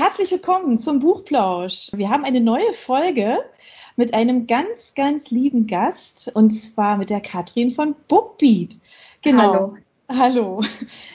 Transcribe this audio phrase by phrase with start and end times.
[0.00, 1.90] herzlich willkommen zum Buchplausch.
[1.92, 3.36] Wir haben eine neue Folge
[3.96, 8.78] mit einem ganz, ganz lieben Gast und zwar mit der Katrin von Bookbeat.
[9.20, 9.52] Genau.
[9.52, 9.76] Hallo.
[10.08, 10.62] Hallo.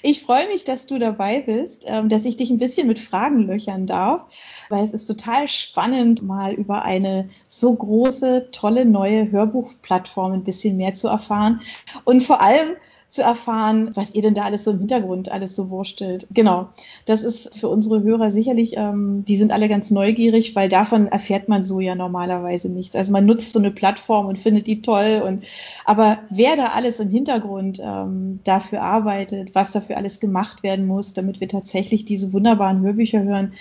[0.04, 3.48] Ich freue mich, dass du dabei bist, ähm, dass ich dich ein bisschen mit Fragen
[3.48, 4.28] löchern darf,
[4.70, 10.78] weil es ist total spannend, mal über eine so große, tolle neue Hörbuchplattform ein bisschen
[10.78, 11.62] mehr zu erfahren
[12.04, 12.76] und vor allem
[13.08, 16.28] zu erfahren, was ihr denn da alles so im Hintergrund alles so wurstelt.
[16.32, 16.70] Genau,
[17.06, 21.48] das ist für unsere Hörer sicherlich, ähm, die sind alle ganz neugierig, weil davon erfährt
[21.48, 22.96] man so ja normalerweise nichts.
[22.96, 25.46] Also man nutzt so eine Plattform und findet die toll und
[25.86, 31.14] aber wer da alles im Hintergrund ähm, dafür arbeitet, was dafür alles gemacht werden muss,
[31.14, 33.54] damit wir tatsächlich diese wunderbaren Hörbücher hören,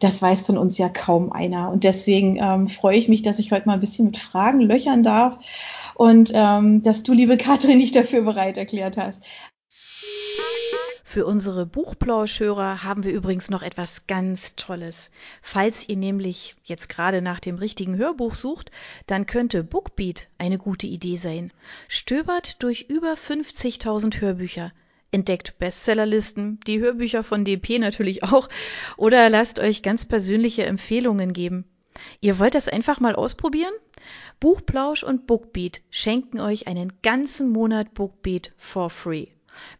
[0.00, 1.70] das weiß von uns ja kaum einer.
[1.70, 5.02] Und deswegen ähm, freue ich mich, dass ich heute mal ein bisschen mit Fragen löchern
[5.02, 5.38] darf
[5.94, 9.22] und ähm, dass du, liebe Katrin, dich dafür bereit erklärt hast.
[11.12, 15.10] Für unsere Buchplauschhörer haben wir übrigens noch etwas ganz Tolles.
[15.42, 18.70] Falls ihr nämlich jetzt gerade nach dem richtigen Hörbuch sucht,
[19.06, 21.52] dann könnte Bookbeat eine gute Idee sein.
[21.86, 24.72] Stöbert durch über 50.000 Hörbücher,
[25.10, 28.48] entdeckt Bestsellerlisten, die Hörbücher von DP natürlich auch,
[28.96, 31.66] oder lasst euch ganz persönliche Empfehlungen geben.
[32.22, 33.74] Ihr wollt das einfach mal ausprobieren?
[34.42, 39.28] Buchplausch und Bookbeat schenken euch einen ganzen Monat Bookbeat for free.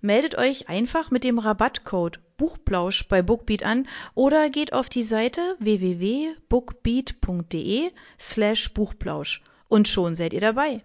[0.01, 5.57] Meldet euch einfach mit dem Rabattcode Buchplausch bei Bookbeat an oder geht auf die Seite
[5.59, 10.85] www.bookbeat.de slash Buchplausch und schon seid ihr dabei.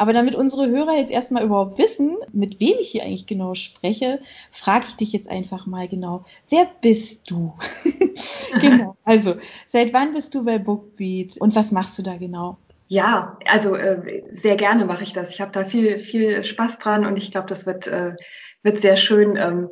[0.00, 4.18] Aber damit unsere Hörer jetzt erstmal überhaupt wissen, mit wem ich hier eigentlich genau spreche,
[4.50, 7.52] frage ich dich jetzt einfach mal genau, wer bist du?
[8.62, 8.96] genau.
[9.04, 9.34] Also,
[9.66, 12.56] seit wann bist du bei Bookbeat und was machst du da genau?
[12.88, 15.32] Ja, also äh, sehr gerne mache ich das.
[15.32, 18.14] Ich habe da viel, viel Spaß dran und ich glaube, das wird, äh,
[18.62, 19.68] wird sehr schön, ähm,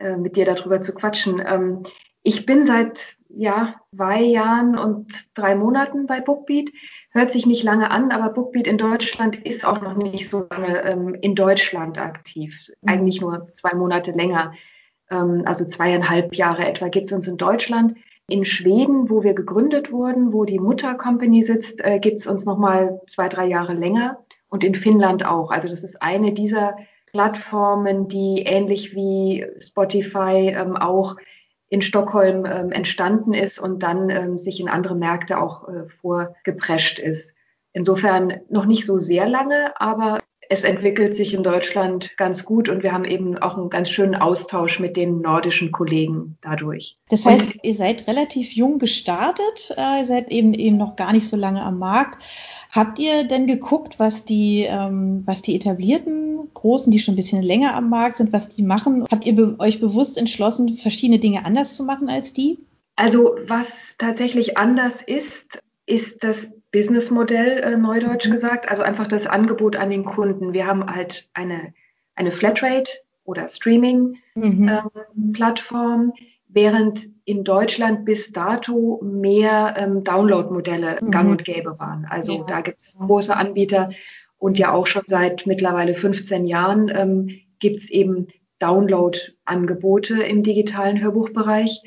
[0.00, 1.38] äh, mit dir darüber zu quatschen.
[1.46, 1.84] Ähm,
[2.26, 6.70] ich bin seit ja, zwei Jahren und drei Monaten bei Bookbeat
[7.12, 10.82] hört sich nicht lange an, aber Bookbeat in Deutschland ist auch noch nicht so lange
[10.82, 12.52] ähm, in Deutschland aktiv.
[12.82, 12.88] Mhm.
[12.88, 14.54] Eigentlich nur zwei Monate länger.
[15.08, 17.96] Ähm, also zweieinhalb Jahre etwa gibt es uns in Deutschland.
[18.28, 22.58] In Schweden, wo wir gegründet wurden, wo die Muttercompany sitzt, äh, gibt es uns noch
[22.58, 24.18] mal zwei, drei Jahre länger.
[24.48, 25.52] Und in Finnland auch.
[25.52, 26.76] Also das ist eine dieser
[27.12, 31.14] Plattformen, die ähnlich wie Spotify ähm, auch
[31.68, 36.98] in Stockholm ähm, entstanden ist und dann ähm, sich in andere Märkte auch äh, vorgeprescht
[36.98, 37.34] ist.
[37.72, 40.18] Insofern noch nicht so sehr lange, aber
[40.48, 44.14] es entwickelt sich in Deutschland ganz gut und wir haben eben auch einen ganz schönen
[44.14, 46.98] Austausch mit den nordischen Kollegen dadurch.
[47.08, 51.12] Das heißt, und, ihr seid relativ jung gestartet, äh, ihr seid eben eben noch gar
[51.12, 52.22] nicht so lange am Markt.
[52.70, 57.42] Habt ihr denn geguckt, was die, ähm, was die etablierten Großen, die schon ein bisschen
[57.42, 59.06] länger am Markt sind, was die machen?
[59.10, 62.58] Habt ihr be euch bewusst entschlossen, verschiedene Dinge anders zu machen als die?
[62.96, 68.32] Also was tatsächlich anders ist, ist das Businessmodell, äh, neudeutsch mhm.
[68.32, 70.52] gesagt, also einfach das Angebot an den Kunden.
[70.52, 71.72] Wir haben halt eine,
[72.14, 72.90] eine Flatrate
[73.24, 76.06] oder Streaming-Plattform, mhm.
[76.06, 76.12] ähm,
[76.48, 81.10] während in Deutschland bis dato mehr ähm, Download-Modelle mhm.
[81.10, 82.06] gang und gäbe waren.
[82.08, 82.44] Also ja.
[82.46, 83.90] da gibt es große Anbieter
[84.38, 88.28] und ja auch schon seit mittlerweile 15 Jahren ähm, gibt es eben
[88.60, 91.82] Download-Angebote im digitalen Hörbuchbereich,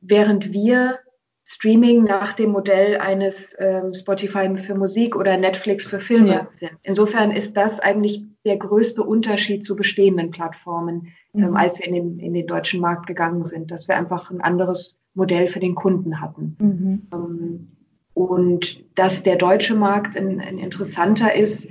[0.00, 0.98] während wir
[1.44, 6.48] Streaming nach dem Modell eines ähm, Spotify für Musik oder Netflix für Filme ja.
[6.52, 6.72] sind.
[6.82, 11.56] Insofern ist das eigentlich der größte Unterschied zu bestehenden Plattformen, ähm, mhm.
[11.56, 14.98] als wir in den, in den deutschen Markt gegangen sind, dass wir einfach ein anderes
[15.14, 16.56] Modell für den Kunden hatten.
[16.58, 17.02] Mhm.
[17.12, 17.68] Ähm,
[18.12, 21.66] und dass der deutsche Markt ein, ein interessanter ist,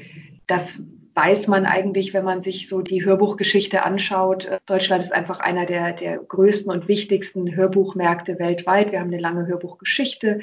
[0.48, 0.82] das
[1.16, 4.50] weiß man eigentlich, wenn man sich so die Hörbuchgeschichte anschaut.
[4.66, 8.92] Deutschland ist einfach einer der, der größten und wichtigsten Hörbuchmärkte weltweit.
[8.92, 10.42] Wir haben eine lange Hörbuchgeschichte.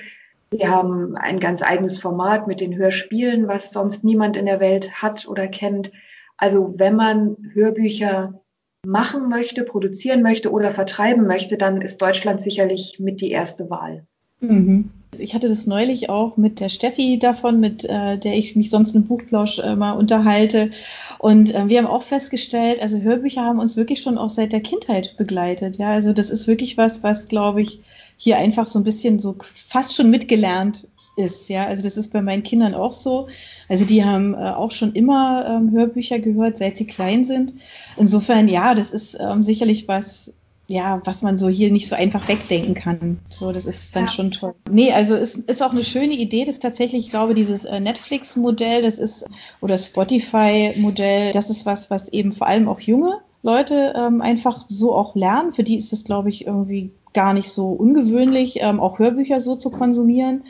[0.53, 4.91] Wir haben ein ganz eigenes Format mit den Hörspielen, was sonst niemand in der Welt
[5.03, 5.93] hat oder kennt.
[6.41, 8.41] Also wenn man Hörbücher
[8.85, 14.07] machen möchte, produzieren möchte oder vertreiben möchte, dann ist Deutschland sicherlich mit die erste Wahl.
[14.41, 14.89] Mhm.
[15.19, 18.95] Ich hatte das neulich auch mit der Steffi davon, mit äh, der ich mich sonst
[18.95, 20.71] im Buchplausch äh, mal unterhalte.
[21.19, 24.63] Und äh, wir haben auch festgestellt, also Hörbücher haben uns wirklich schon auch seit der
[24.63, 25.77] Kindheit begleitet.
[25.77, 27.81] Ja, also das ist wirklich was, was glaube ich
[28.17, 31.49] hier einfach so ein bisschen so fast schon mitgelernt ist.
[31.49, 33.29] Ja, also das ist bei meinen Kindern auch so.
[33.69, 37.55] Also die haben äh, auch schon immer ähm, Hörbücher gehört, seit sie klein sind.
[37.97, 40.33] Insofern, ja, das ist ähm, sicherlich was,
[40.67, 43.19] ja, was man so hier nicht so einfach wegdenken kann.
[43.29, 44.11] So, das ist dann ja.
[44.11, 44.55] schon toll.
[44.71, 48.83] Nee, also ist, ist auch eine schöne Idee, das tatsächlich, ich glaube, dieses äh, Netflix-Modell,
[48.83, 49.27] das ist,
[49.61, 54.95] oder Spotify-Modell, das ist was, was eben vor allem auch junge Leute ähm, einfach so
[54.95, 55.53] auch lernen.
[55.53, 59.57] Für die ist es, glaube ich, irgendwie gar nicht so ungewöhnlich, ähm, auch Hörbücher so
[59.57, 60.45] zu konsumieren.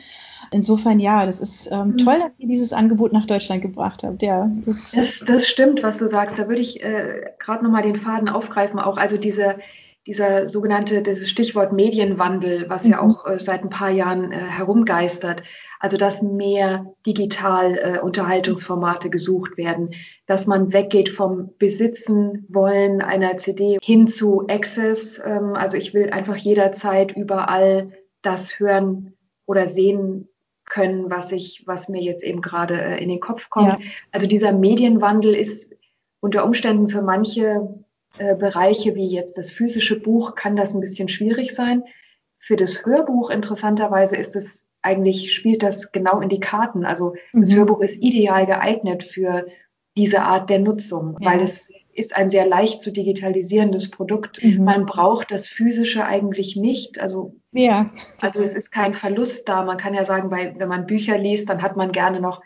[0.53, 1.97] Insofern ja, das ist ähm, mhm.
[1.97, 4.21] toll, dass ihr dieses Angebot nach Deutschland gebracht habt.
[4.21, 6.37] Ja, das, das, das stimmt, was du sagst.
[6.37, 8.79] Da würde ich äh, gerade nochmal den Faden aufgreifen.
[8.79, 9.55] Auch also diese
[10.07, 13.11] dieser sogenannte, dieses Stichwort Medienwandel, was ja mhm.
[13.11, 15.43] auch äh, seit ein paar Jahren äh, herumgeistert.
[15.79, 19.95] Also, dass mehr digital äh, Unterhaltungsformate gesucht werden,
[20.27, 25.19] dass man weggeht vom Besitzen wollen einer CD hin zu Access.
[25.23, 29.13] Ähm, also, ich will einfach jederzeit überall das hören
[29.47, 30.27] oder sehen
[30.65, 33.79] können, was ich, was mir jetzt eben gerade äh, in den Kopf kommt.
[33.79, 33.85] Ja.
[34.11, 35.73] Also, dieser Medienwandel ist
[36.19, 37.83] unter Umständen für manche
[38.17, 41.83] äh, Bereiche wie jetzt das physische Buch kann das ein bisschen schwierig sein.
[42.39, 46.85] Für das Hörbuch interessanterweise ist es eigentlich, spielt das genau in die Karten.
[46.85, 47.55] Also das mhm.
[47.55, 49.45] Hörbuch ist ideal geeignet für
[49.95, 51.31] diese Art der Nutzung, ja.
[51.31, 54.43] weil es ist ein sehr leicht zu digitalisierendes Produkt.
[54.43, 54.63] Mhm.
[54.63, 56.99] Man braucht das Physische eigentlich nicht.
[56.99, 57.91] Also, ja.
[58.21, 59.63] also es ist kein Verlust da.
[59.63, 62.41] Man kann ja sagen, weil, wenn man Bücher liest, dann hat man gerne noch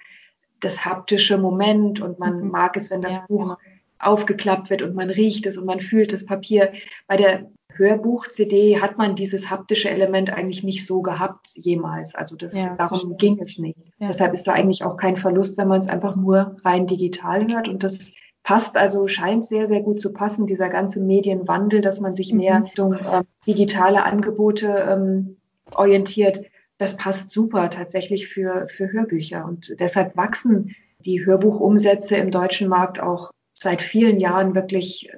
[0.62, 2.52] das haptische Moment und man mhm.
[2.52, 3.58] mag es, wenn das ja, Buch genau
[4.00, 6.74] aufgeklappt wird und man riecht es und man fühlt das Papier.
[7.08, 12.16] Bei der Hörbuch-CD hat man dieses haptische Element eigentlich nicht so gehabt jemals.
[12.16, 13.80] Also das, ja, darum das ging es nicht.
[14.00, 14.08] Ja.
[14.08, 17.68] Deshalb ist da eigentlich auch kein Verlust, wenn man es einfach nur rein digital hört.
[17.68, 18.14] Und das
[18.46, 22.38] passt also, scheint sehr, sehr gut zu passen, dieser ganze Medienwandel, dass man sich mhm.
[22.38, 25.38] mehr Richtung äh, digitale Angebote ähm,
[25.74, 26.46] orientiert.
[26.78, 29.44] Das passt super tatsächlich für, für Hörbücher.
[29.46, 35.10] Und deshalb wachsen die Hörbuchumsätze im deutschen Markt auch seit vielen Jahren wirklich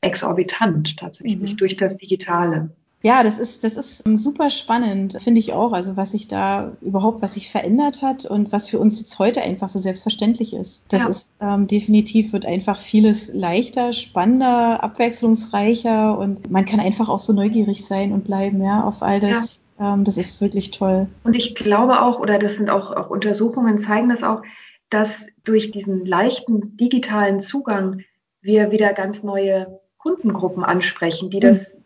[0.00, 1.56] exorbitant tatsächlich mhm.
[1.58, 2.70] durch das Digitale.
[3.02, 5.72] Ja, das ist, das ist super spannend, finde ich auch.
[5.72, 9.42] Also was sich da überhaupt, was sich verändert hat und was für uns jetzt heute
[9.42, 10.84] einfach so selbstverständlich ist.
[10.88, 11.08] Das ja.
[11.08, 17.32] ist ähm, definitiv wird einfach vieles leichter, spannender, abwechslungsreicher und man kann einfach auch so
[17.32, 19.62] neugierig sein und bleiben, ja, auf all das.
[19.80, 19.94] Ja.
[19.94, 21.08] Ähm, das ist wirklich toll.
[21.24, 24.42] Und ich glaube auch, oder das sind auch, auch Untersuchungen zeigen das auch,
[24.90, 28.02] dass durch diesen leichten digitalen Zugang
[28.42, 31.78] wir wieder ganz neue Kundengruppen ansprechen, die das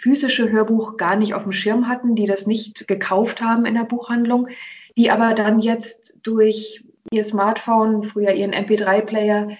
[0.00, 3.84] physische Hörbuch gar nicht auf dem Schirm hatten, die das nicht gekauft haben in der
[3.84, 4.48] Buchhandlung,
[4.96, 9.50] die aber dann jetzt durch ihr Smartphone, früher ihren MP3-Player,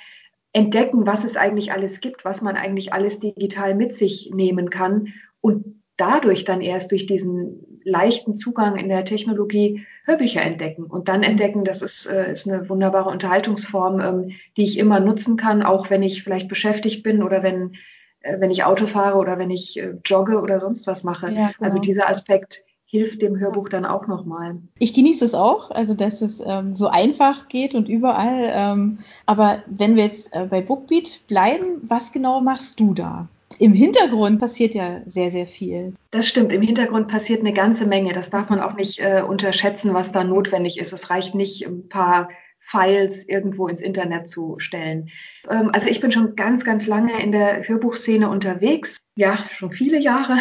[0.52, 5.08] entdecken, was es eigentlich alles gibt, was man eigentlich alles digital mit sich nehmen kann
[5.40, 11.22] und dadurch dann erst durch diesen leichten Zugang in der Technologie Hörbücher entdecken und dann
[11.22, 15.90] entdecken, das ist, äh, ist eine wunderbare Unterhaltungsform, ähm, die ich immer nutzen kann, auch
[15.90, 17.76] wenn ich vielleicht beschäftigt bin oder wenn,
[18.22, 21.26] wenn ich Auto fahre oder wenn ich äh, jogge oder sonst was mache.
[21.26, 21.52] Ja, genau.
[21.60, 24.56] Also dieser Aspekt hilft dem Hörbuch dann auch nochmal.
[24.78, 28.50] Ich genieße es auch, also dass es ähm, so einfach geht und überall.
[28.52, 33.28] Ähm, aber wenn wir jetzt äh, bei Bookbeat bleiben, was genau machst du da?
[33.58, 35.92] im Hintergrund passiert ja sehr, sehr viel.
[36.12, 36.52] Das stimmt.
[36.52, 38.12] Im Hintergrund passiert eine ganze Menge.
[38.12, 40.92] Das darf man auch nicht äh, unterschätzen, was da notwendig ist.
[40.92, 42.30] Es reicht nicht, ein paar
[42.70, 45.10] Files irgendwo ins Internet zu stellen.
[45.48, 49.04] Ähm, also ich bin schon ganz, ganz lange in der Hörbuchszene unterwegs.
[49.16, 50.38] Ja, schon viele Jahre.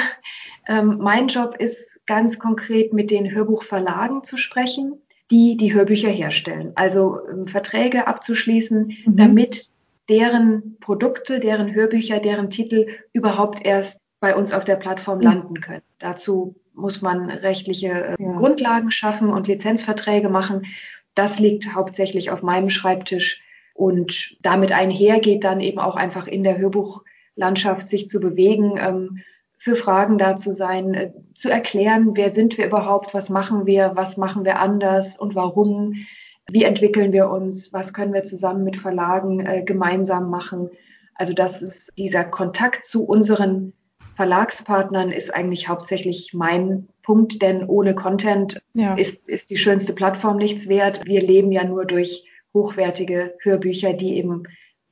[0.67, 6.71] Ähm, mein Job ist ganz konkret mit den Hörbuchverlagen zu sprechen, die die Hörbücher herstellen.
[6.75, 9.17] Also ähm, Verträge abzuschließen, mhm.
[9.17, 9.69] damit
[10.07, 15.83] deren Produkte, deren Hörbücher, deren Titel überhaupt erst bei uns auf der Plattform landen können.
[15.99, 18.31] Dazu muss man rechtliche äh, ja.
[18.33, 20.65] Grundlagen schaffen und Lizenzverträge machen.
[21.15, 23.41] Das liegt hauptsächlich auf meinem Schreibtisch
[23.73, 29.19] und damit einhergeht dann eben auch einfach in der Hörbuchlandschaft sich zu bewegen, ähm,
[29.57, 33.91] für Fragen da zu sein, äh, zu erklären, wer sind wir überhaupt, was machen wir,
[33.95, 35.95] was machen wir anders und warum
[36.51, 40.69] wie entwickeln wir uns, was können wir zusammen mit Verlagen äh, gemeinsam machen.
[41.13, 43.73] Also das ist dieser Kontakt zu unseren
[44.15, 48.93] Verlagspartnern ist eigentlich hauptsächlich mein Punkt, denn ohne Content ja.
[48.93, 51.07] ist, ist die schönste Plattform nichts wert.
[51.07, 52.23] Wir leben ja nur durch
[52.53, 54.43] hochwertige Hörbücher, die eben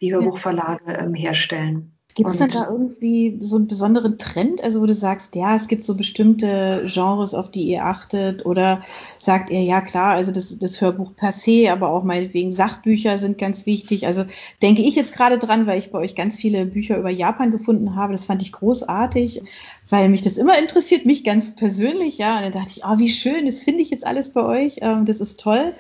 [0.02, 1.97] die Hörbuchverlage ähm, herstellen.
[2.18, 5.68] Gibt es denn da irgendwie so einen besonderen Trend, also wo du sagst, ja, es
[5.68, 8.82] gibt so bestimmte Genres, auf die ihr achtet, oder
[9.20, 13.38] sagt ihr, ja klar, also das, das Hörbuch per se, aber auch meinetwegen Sachbücher sind
[13.38, 14.08] ganz wichtig.
[14.08, 14.26] Also
[14.64, 17.96] denke ich jetzt gerade dran, weil ich bei euch ganz viele Bücher über Japan gefunden
[17.96, 18.14] habe.
[18.14, 19.44] Das fand ich großartig.
[19.90, 22.38] weil mich das immer interessiert, mich ganz persönlich, ja.
[22.38, 25.06] Und dann dachte ich, oh, wie schön, das finde ich jetzt alles bei euch, ähm,
[25.06, 25.74] das ist toll.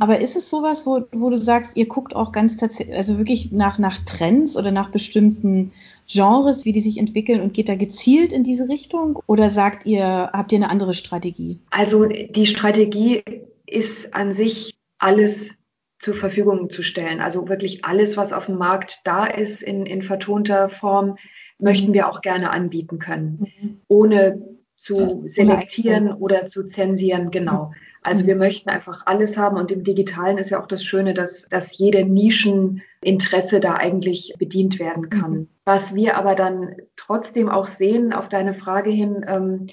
[0.00, 3.52] Aber ist es sowas, wo, wo du sagst, ihr guckt auch ganz tatsächlich, also wirklich
[3.52, 5.72] nach, nach Trends oder nach bestimmten
[6.06, 9.22] Genres, wie die sich entwickeln und geht da gezielt in diese Richtung?
[9.26, 11.60] Oder sagt ihr, habt ihr eine andere Strategie?
[11.70, 13.22] Also die Strategie
[13.66, 15.50] ist an sich alles
[15.98, 17.20] zur Verfügung zu stellen.
[17.20, 21.16] Also wirklich alles, was auf dem Markt da ist in, in vertonter Form,
[21.58, 23.80] möchten wir auch gerne anbieten können, mhm.
[23.88, 24.53] ohne
[24.84, 27.30] zu selektieren oder zu zensieren.
[27.30, 27.72] Genau.
[28.02, 31.48] Also wir möchten einfach alles haben und im Digitalen ist ja auch das Schöne, dass,
[31.48, 35.32] dass jede Nischeninteresse da eigentlich bedient werden kann.
[35.32, 35.48] Mhm.
[35.64, 39.68] Was wir aber dann trotzdem auch sehen, auf deine Frage hin, ähm,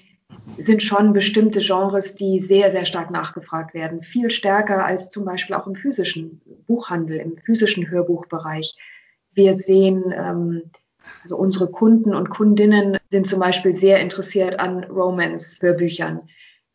[0.58, 4.04] sind schon bestimmte Genres, die sehr, sehr stark nachgefragt werden.
[4.04, 8.78] Viel stärker als zum Beispiel auch im physischen Buchhandel, im physischen Hörbuchbereich.
[9.34, 10.72] Wir sehen ähm,
[11.24, 16.22] also unsere Kunden und Kundinnen sind zum Beispiel sehr interessiert an Romance-Hörbüchern,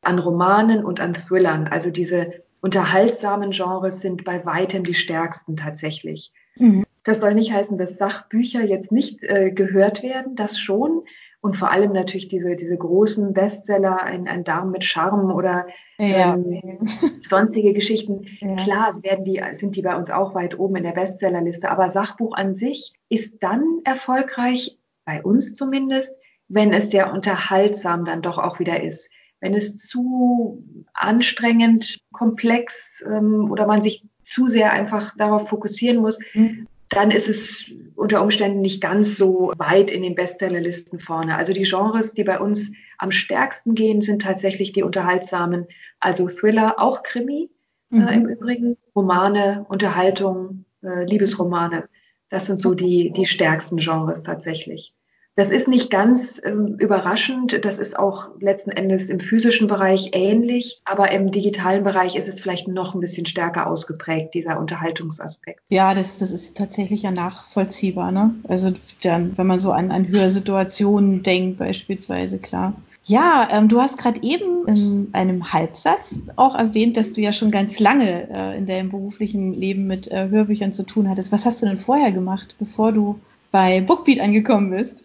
[0.02, 1.66] an Romanen und an Thrillern.
[1.66, 6.32] Also diese unterhaltsamen Genres sind bei weitem die stärksten tatsächlich.
[6.56, 6.84] Mhm.
[7.04, 11.04] Das soll nicht heißen, dass Sachbücher jetzt nicht äh, gehört werden, das schon.
[11.40, 15.66] Und vor allem natürlich diese, diese großen Bestseller, ein, ein Darm mit Charme oder
[15.98, 16.34] ja.
[16.34, 16.86] ähm,
[17.26, 18.26] sonstige Geschichten.
[18.40, 18.56] Ja.
[18.56, 21.70] Klar werden die, sind die bei uns auch weit oben in der Bestsellerliste.
[21.70, 26.12] Aber Sachbuch an sich ist dann erfolgreich, bei uns zumindest,
[26.48, 29.12] wenn es sehr unterhaltsam dann doch auch wieder ist.
[29.40, 30.64] Wenn es zu
[30.94, 37.28] anstrengend, komplex ähm, oder man sich zu sehr einfach darauf fokussieren muss, mhm dann ist
[37.28, 37.64] es
[37.94, 41.36] unter Umständen nicht ganz so weit in den Bestsellerlisten vorne.
[41.36, 45.66] Also die Genres, die bei uns am stärksten gehen, sind tatsächlich die unterhaltsamen,
[45.98, 47.50] also Thriller, auch Krimi
[47.92, 48.08] äh, mhm.
[48.08, 51.88] äh, im Übrigen, Romane, Unterhaltung, äh, Liebesromane.
[52.28, 54.94] Das sind so die, die stärksten Genres tatsächlich.
[55.36, 57.60] Das ist nicht ganz ähm, überraschend.
[57.62, 62.40] Das ist auch letzten Endes im physischen Bereich ähnlich, aber im digitalen Bereich ist es
[62.40, 65.60] vielleicht noch ein bisschen stärker ausgeprägt, dieser Unterhaltungsaspekt.
[65.68, 68.12] Ja, das, das ist tatsächlich ja nachvollziehbar.
[68.12, 68.34] Ne?
[68.48, 72.72] Also dann, wenn man so an, an Hörsituationen denkt, beispielsweise, klar.
[73.04, 77.50] Ja, ähm, du hast gerade eben in einem Halbsatz auch erwähnt, dass du ja schon
[77.50, 81.30] ganz lange äh, in deinem beruflichen Leben mit äh, Hörbüchern zu tun hattest.
[81.30, 85.02] Was hast du denn vorher gemacht, bevor du bei Bookbeat angekommen bist?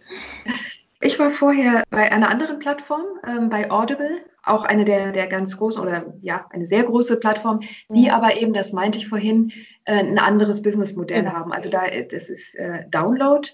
[1.00, 5.56] Ich war vorher bei einer anderen Plattform, ähm, bei Audible, auch eine der, der ganz
[5.56, 8.14] großen oder ja, eine sehr große Plattform, die ja.
[8.14, 9.52] aber eben, das meinte ich vorhin,
[9.84, 11.32] äh, ein anderes Businessmodell genau.
[11.34, 11.52] haben.
[11.52, 13.48] Also da, das ist äh, Download,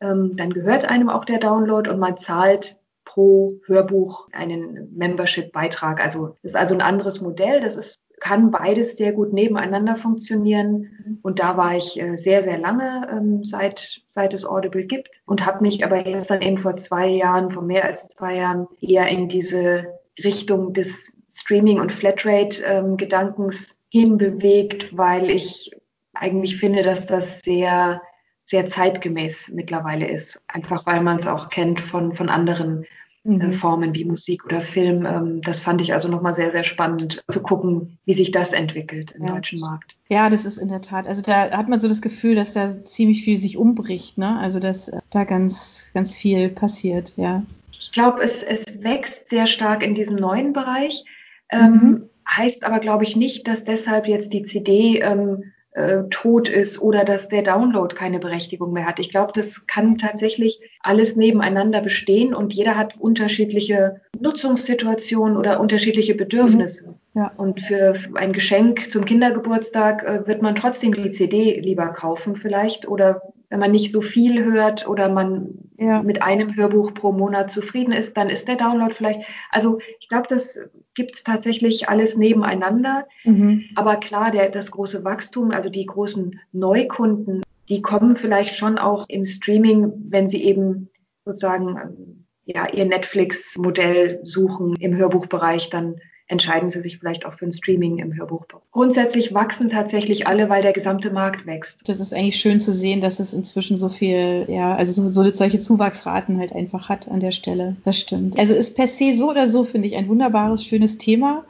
[0.00, 6.02] ähm, dann gehört einem auch der Download und man zahlt pro Hörbuch einen Membership-Beitrag.
[6.02, 7.60] Also das ist also ein anderes Modell.
[7.60, 11.18] Das ist kann beides sehr gut nebeneinander funktionieren.
[11.22, 15.44] Und da war ich äh, sehr, sehr lange, ähm, seit, seit es Audible gibt und
[15.44, 19.08] habe mich aber jetzt dann eben vor zwei Jahren, vor mehr als zwei Jahren, eher
[19.08, 19.86] in diese
[20.22, 25.72] Richtung des Streaming- und Flatrate-Gedankens ähm, hinbewegt, weil ich
[26.14, 28.02] eigentlich finde, dass das sehr,
[28.44, 30.40] sehr zeitgemäß mittlerweile ist.
[30.48, 32.84] Einfach weil man es auch kennt von, von anderen
[33.24, 33.54] mhm.
[33.54, 35.04] Formen wie Musik oder Film.
[35.06, 39.12] Ähm, das fand ich also nochmal sehr, sehr spannend zu gucken, wie sich das entwickelt
[39.12, 39.34] im ja.
[39.34, 39.96] deutschen Markt.
[40.08, 41.06] Ja, das ist in der Tat.
[41.06, 44.38] Also da hat man so das Gefühl, dass da ziemlich viel sich umbricht, ne?
[44.38, 47.42] Also dass äh, da ganz, ganz viel passiert, ja.
[47.72, 51.04] Ich glaube, es, es wächst sehr stark in diesem neuen Bereich.
[51.50, 52.10] Ähm, mhm.
[52.28, 57.04] Heißt aber, glaube ich, nicht, dass deshalb jetzt die CD ähm, äh, tot ist oder
[57.04, 58.98] dass der Download keine Berechtigung mehr hat.
[58.98, 66.14] Ich glaube, das kann tatsächlich alles nebeneinander bestehen und jeder hat unterschiedliche Nutzungssituationen oder unterschiedliche
[66.14, 66.88] Bedürfnisse.
[66.88, 67.20] Mhm.
[67.20, 67.32] Ja.
[67.36, 72.88] Und für ein Geschenk zum Kindergeburtstag äh, wird man trotzdem die CD lieber kaufen vielleicht
[72.88, 76.02] oder wenn man nicht so viel hört oder man ja.
[76.02, 79.20] mit einem Hörbuch pro Monat zufrieden ist, dann ist der Download vielleicht.
[79.50, 80.60] Also ich glaube, das
[80.94, 83.08] gibt es tatsächlich alles nebeneinander.
[83.24, 83.64] Mhm.
[83.74, 89.06] Aber klar, der, das große Wachstum, also die großen Neukunden, die kommen vielleicht schon auch
[89.08, 90.90] im Streaming, wenn sie eben
[91.24, 95.96] sozusagen ja, ihr Netflix-Modell suchen im Hörbuchbereich, dann
[96.30, 98.46] entscheiden sie sich vielleicht auch für ein Streaming im Hörbuch.
[98.70, 101.80] Grundsätzlich wachsen tatsächlich alle, weil der gesamte Markt wächst.
[101.88, 105.28] Das ist eigentlich schön zu sehen, dass es inzwischen so viel, ja, also so, so
[105.28, 107.76] solche Zuwachsraten halt einfach hat an der Stelle.
[107.84, 108.38] Das stimmt.
[108.38, 111.44] Also ist per se so oder so, finde ich, ein wunderbares, schönes Thema,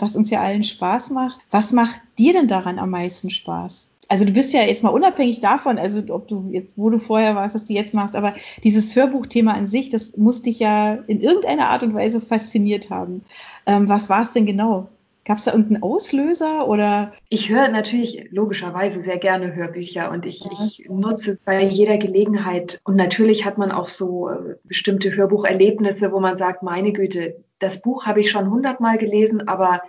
[0.00, 1.40] was uns ja allen Spaß macht.
[1.52, 3.90] Was macht dir denn daran am meisten Spaß?
[4.08, 7.34] Also du bist ja jetzt mal unabhängig davon, also ob du jetzt, wo du vorher
[7.34, 11.20] warst, was du jetzt machst, aber dieses Hörbuchthema an sich, das muss dich ja in
[11.20, 13.24] irgendeiner Art und Weise fasziniert haben.
[13.66, 14.88] Ähm, was war es denn genau?
[15.24, 17.14] Gab es da irgendeinen Auslöser oder?
[17.30, 20.50] Ich höre natürlich logischerweise sehr gerne Hörbücher und ich, ja.
[20.52, 22.78] ich nutze es bei jeder Gelegenheit.
[22.84, 27.80] Und natürlich hat man auch so äh, bestimmte Hörbucherlebnisse, wo man sagt, meine Güte, das
[27.80, 29.80] Buch habe ich schon hundertmal gelesen, aber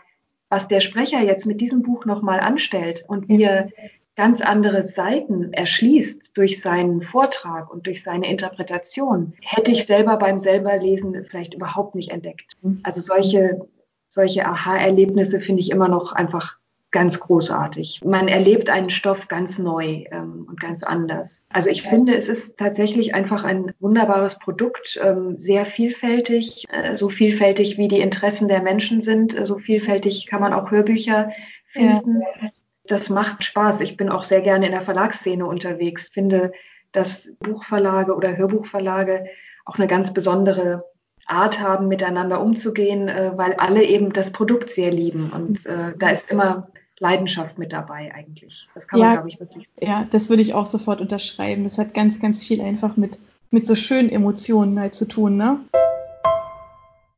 [0.49, 3.71] was der Sprecher jetzt mit diesem Buch nochmal anstellt und mir
[4.15, 10.39] ganz andere Seiten erschließt durch seinen Vortrag und durch seine Interpretation, hätte ich selber beim
[10.39, 12.53] selberlesen vielleicht überhaupt nicht entdeckt.
[12.83, 13.67] Also solche,
[14.07, 16.57] solche Aha-Erlebnisse finde ich immer noch einfach
[16.91, 17.99] ganz großartig.
[18.05, 21.43] Man erlebt einen Stoff ganz neu ähm, und ganz anders.
[21.49, 27.09] Also ich finde, es ist tatsächlich einfach ein wunderbares Produkt, ähm, sehr vielfältig, äh, so
[27.09, 31.31] vielfältig wie die Interessen der Menschen sind, äh, so vielfältig kann man auch Hörbücher
[31.73, 32.21] finden.
[32.21, 32.49] Ja.
[32.87, 33.81] Das macht Spaß.
[33.81, 36.09] Ich bin auch sehr gerne in der Verlagsszene unterwegs.
[36.09, 36.51] Finde,
[36.91, 39.25] dass Buchverlage oder Hörbuchverlage
[39.65, 40.83] auch eine ganz besondere
[41.25, 45.31] Art haben, miteinander umzugehen, äh, weil alle eben das Produkt sehr lieben.
[45.31, 46.67] Und äh, da ist immer
[46.99, 48.67] Leidenschaft mit dabei eigentlich.
[48.75, 49.87] Das kann ja, man, glaube ich, wirklich sehen.
[49.87, 51.63] Ja, das würde ich auch sofort unterschreiben.
[51.63, 55.59] Das hat ganz, ganz viel einfach mit, mit so schönen Emotionen halt zu tun, ne?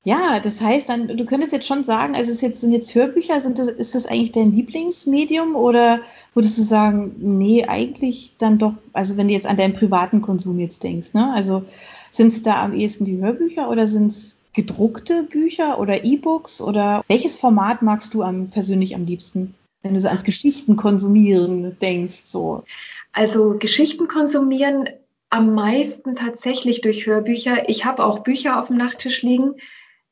[0.08, 3.42] Ja, das heißt dann, du könntest jetzt schon sagen, also es jetzt, sind jetzt Hörbücher,
[3.42, 6.00] sind das, ist das eigentlich dein Lieblingsmedium oder
[6.34, 10.60] würdest du sagen, nee, eigentlich dann doch, also wenn du jetzt an deinen privaten Konsum
[10.60, 11.34] jetzt denkst, ne?
[11.34, 11.66] Also
[12.10, 17.04] sind es da am ehesten die Hörbücher oder sind es gedruckte Bücher oder E-Books oder
[17.10, 19.56] welches Format magst du am, persönlich am liebsten?
[19.84, 22.64] wenn du so ans Geschichten konsumieren denkst, so?
[23.12, 24.90] Also Geschichten konsumieren
[25.30, 27.68] am meisten tatsächlich durch Hörbücher.
[27.68, 29.56] Ich habe auch Bücher auf dem Nachttisch liegen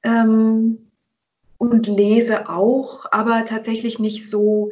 [0.06, 0.92] ähm,
[1.58, 4.72] und lese auch, aber tatsächlich nicht so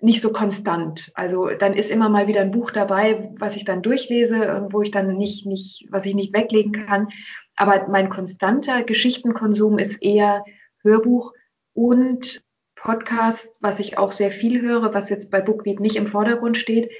[0.00, 1.12] nicht so konstant.
[1.14, 4.90] Also dann ist immer mal wieder ein Buch dabei, was ich dann durchlese, wo ich
[4.90, 7.08] dann nicht, nicht, was ich nicht weglegen kann.
[7.54, 10.44] Aber mein konstanter Geschichtenkonsum ist eher
[10.82, 11.34] Hörbuch
[11.72, 12.42] und
[12.74, 16.90] Podcast, was ich auch sehr viel höre, was jetzt bei Bookbeat nicht im Vordergrund steht.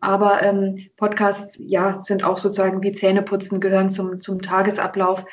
[0.00, 5.24] Aber ähm, Podcasts, ja, sind auch sozusagen wie Zähneputzen, gehören zum, zum Tagesablauf.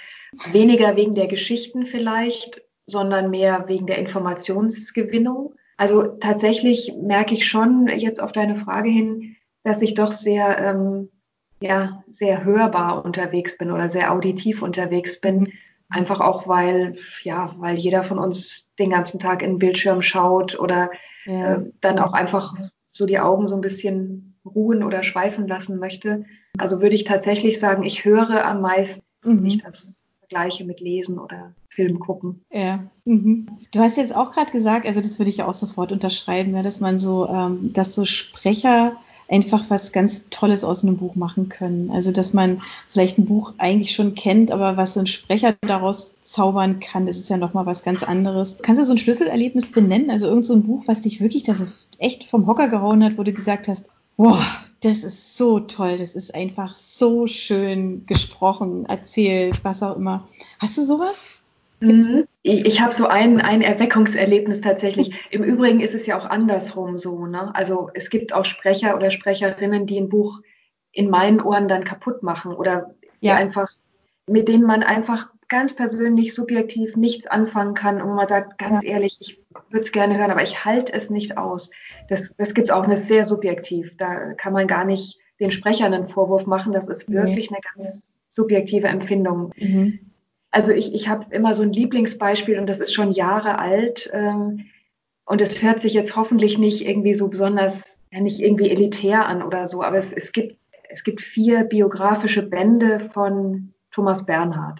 [0.51, 5.56] Weniger wegen der Geschichten vielleicht, sondern mehr wegen der Informationsgewinnung.
[5.77, 11.10] Also tatsächlich merke ich schon jetzt auf deine Frage hin, dass ich doch sehr, ähm,
[11.60, 15.53] ja, sehr hörbar unterwegs bin oder sehr auditiv unterwegs bin.
[15.89, 20.60] Einfach auch, weil, ja, weil jeder von uns den ganzen Tag in den Bildschirm schaut
[20.60, 20.89] oder
[21.25, 21.56] ja.
[21.56, 22.56] äh, dann auch einfach
[22.91, 26.25] so die Augen so ein bisschen ruhen oder schweifen lassen möchte.
[26.57, 29.41] Also würde ich tatsächlich sagen, ich höre am meisten, mhm.
[29.41, 32.41] nicht das Vergleiche mit Lesen oder Film gucken.
[32.51, 32.83] Ja.
[33.05, 33.47] Mhm.
[33.71, 36.63] Du hast jetzt auch gerade gesagt, also das würde ich ja auch sofort unterschreiben, ja,
[36.63, 38.97] dass man so, ähm, dass so Sprecher
[39.29, 41.91] einfach was ganz Tolles aus einem Buch machen können.
[41.91, 46.15] Also dass man vielleicht ein Buch eigentlich schon kennt, aber was so ein Sprecher daraus
[46.21, 48.57] zaubern kann, das ist ja nochmal was ganz anderes.
[48.62, 50.10] Kannst du so ein Schlüsselerlebnis benennen?
[50.10, 51.65] Also irgend so ein Buch, was dich wirklich da so
[51.99, 53.86] echt vom Hocker gehauen hat, wo du gesagt hast,
[54.17, 54.43] boah,
[54.82, 60.27] das ist so toll, das ist einfach so schön gesprochen, erzählt, was auch immer.
[60.60, 61.27] Hast du sowas?
[61.80, 62.27] Mhm.
[62.41, 65.15] Ich, ich habe so ein, ein Erweckungserlebnis tatsächlich.
[65.30, 67.25] Im Übrigen ist es ja auch andersrum so.
[67.27, 67.53] Ne?
[67.56, 70.39] Also es gibt auch Sprecher oder Sprecherinnen, die ein Buch
[70.91, 73.36] in meinen Ohren dann kaputt machen oder ja.
[73.36, 73.69] einfach,
[74.27, 78.91] mit denen man einfach ganz persönlich, subjektiv nichts anfangen kann und man sagt, ganz ja.
[78.91, 81.69] ehrlich, ich würde es gerne hören, aber ich halte es nicht aus.
[82.10, 83.95] Das, das gibt es auch, eine sehr subjektiv.
[83.97, 86.73] Da kann man gar nicht den Sprechern einen Vorwurf machen.
[86.73, 87.57] Das ist wirklich nee.
[87.57, 89.51] eine ganz subjektive Empfindung.
[89.57, 89.99] Mhm.
[90.51, 94.10] Also ich, ich habe immer so ein Lieblingsbeispiel und das ist schon Jahre alt.
[94.13, 94.65] Ähm,
[95.25, 99.43] und es hört sich jetzt hoffentlich nicht irgendwie so besonders, ja, nicht irgendwie elitär an
[99.43, 100.57] oder so, aber es, es, gibt,
[100.89, 104.79] es gibt vier biografische Bände von Thomas Bernhard.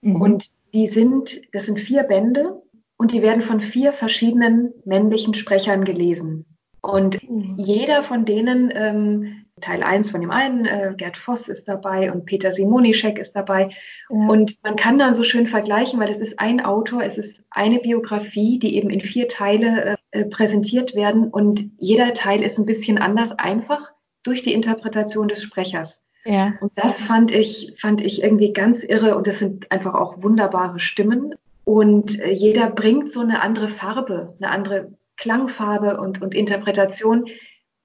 [0.00, 0.20] Mhm.
[0.20, 2.62] Und die sind, das sind vier Bände
[2.96, 6.44] und die werden von vier verschiedenen männlichen Sprechern gelesen.
[6.80, 7.54] Und mhm.
[7.56, 12.26] jeder von denen ähm, Teil 1 von dem einen, äh, Gerd Voss ist dabei und
[12.26, 13.70] Peter Simonischek ist dabei.
[14.10, 14.26] Ja.
[14.28, 17.80] Und man kann dann so schön vergleichen, weil es ist ein Autor, es ist eine
[17.80, 22.98] Biografie, die eben in vier Teile äh, präsentiert werden und jeder Teil ist ein bisschen
[22.98, 26.02] anders, einfach durch die Interpretation des Sprechers.
[26.28, 26.52] Ja.
[26.60, 30.78] Und das fand ich, fand ich irgendwie ganz irre und das sind einfach auch wunderbare
[30.78, 31.34] Stimmen.
[31.64, 37.26] Und äh, jeder bringt so eine andere Farbe, eine andere Klangfarbe und, und Interpretation,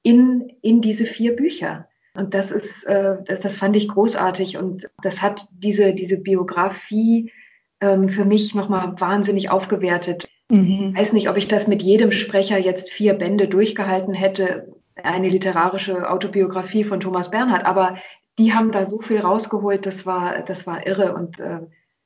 [0.04, 1.88] in, in diese vier Bücher.
[2.16, 7.32] Und das ist, äh, das, das fand ich großartig und das hat diese, diese Biografie
[7.80, 10.28] ähm, für mich nochmal wahnsinnig aufgewertet.
[10.50, 10.92] Mhm.
[10.92, 14.68] Ich weiß nicht, ob ich das mit jedem Sprecher jetzt vier Bände durchgehalten hätte,
[15.02, 17.98] eine literarische Autobiografie von Thomas Bernhard, aber
[18.40, 21.62] die haben da so viel rausgeholt, das war, das war irre und äh,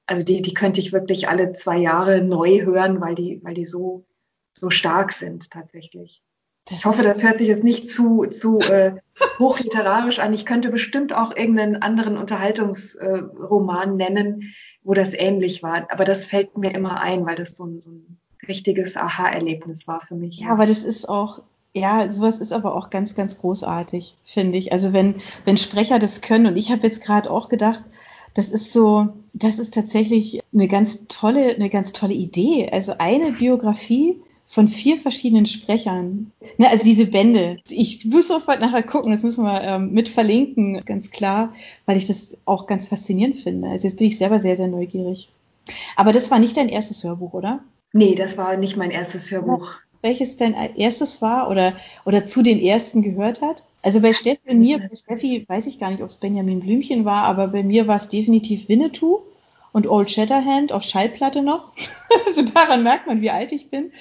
[0.06, 3.66] also die, die könnte ich wirklich alle zwei Jahre neu hören, weil die, weil die
[3.66, 4.06] so
[4.60, 6.22] so stark sind tatsächlich.
[6.66, 8.96] Das ich hoffe, das hört sich jetzt nicht zu, zu äh,
[9.40, 10.34] hochliterarisch an.
[10.34, 15.90] Ich könnte bestimmt auch irgendeinen anderen Unterhaltungsroman äh, nennen, wo das ähnlich war.
[15.92, 20.02] Aber das fällt mir immer ein, weil das so ein, so ein richtiges Aha-Erlebnis war
[20.02, 20.40] für mich.
[20.40, 21.42] Ja, aber das ist auch,
[21.76, 24.72] ja, sowas ist aber auch ganz, ganz großartig, finde ich.
[24.72, 27.84] Also wenn, wenn Sprecher das können, und ich habe jetzt gerade auch gedacht,
[28.34, 32.70] das ist so, das ist tatsächlich eine ganz tolle, eine ganz tolle Idee.
[32.72, 36.32] Also eine Biografie von vier verschiedenen Sprechern.
[36.58, 37.58] Ne, also diese Bände.
[37.68, 41.54] Ich muss sofort nachher gucken, das müssen wir ähm, mit verlinken, ganz klar,
[41.86, 43.70] weil ich das auch ganz faszinierend finde.
[43.70, 45.30] Also jetzt bin ich selber sehr, sehr neugierig.
[45.96, 47.60] Aber das war nicht dein erstes Hörbuch, oder?
[47.92, 49.74] Nee, das war nicht mein erstes Hörbuch.
[50.02, 51.74] Welches dein erstes war oder,
[52.06, 53.64] oder zu den ersten gehört hat?
[53.82, 57.06] Also bei Steffi und mir, bei Steffi weiß ich gar nicht, ob es Benjamin Blümchen
[57.06, 59.22] war, aber bei mir war es definitiv Winnetou
[59.72, 61.72] und Old Shatterhand auf Schallplatte noch.
[62.26, 63.92] also daran merkt man, wie alt ich bin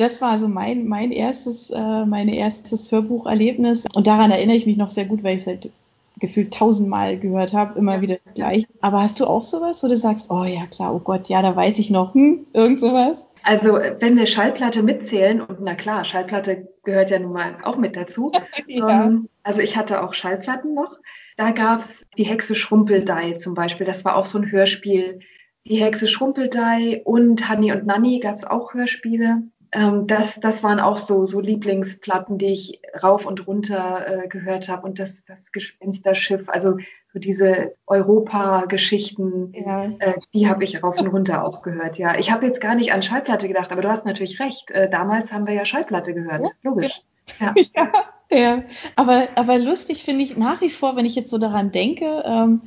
[0.00, 3.84] das war so mein, mein erstes, äh, meine erstes Hörbucherlebnis.
[3.94, 5.70] Und daran erinnere ich mich noch sehr gut, weil ich es halt
[6.18, 8.66] gefühlt tausendmal gehört habe, immer wieder das gleiche.
[8.80, 11.54] Aber hast du auch sowas, wo du sagst, oh ja klar, oh Gott, ja, da
[11.54, 13.26] weiß ich noch, hm, irgend sowas?
[13.42, 17.96] Also wenn wir Schallplatte mitzählen, und na klar, Schallplatte gehört ja nun mal auch mit
[17.96, 18.32] dazu.
[18.66, 19.04] ja.
[19.04, 20.98] ähm, also ich hatte auch Schallplatten noch.
[21.36, 23.86] Da gab es die Hexe Schrumpeldei zum Beispiel.
[23.86, 25.20] Das war auch so ein Hörspiel.
[25.64, 30.80] Die Hexe Schrumpeldei und Hanni und Nanni gab es auch Hörspiele ähm, das, das waren
[30.80, 34.86] auch so, so Lieblingsplatten, die ich rauf und runter äh, gehört habe.
[34.86, 36.78] Und das, das Gespensterschiff, also
[37.12, 39.84] so diese Europa-Geschichten, ja.
[39.98, 41.98] äh, die habe ich rauf und runter auch gehört.
[41.98, 44.70] Ja, ich habe jetzt gar nicht an Schallplatte gedacht, aber du hast natürlich recht.
[44.70, 46.46] Äh, damals haben wir ja Schallplatte gehört.
[46.46, 46.52] Ja.
[46.62, 47.02] Logisch.
[47.38, 47.54] Ja.
[47.74, 47.92] ja.
[48.32, 48.62] Ja,
[48.94, 52.62] aber, aber lustig finde ich nach wie vor, wenn ich jetzt so daran denke, ähm,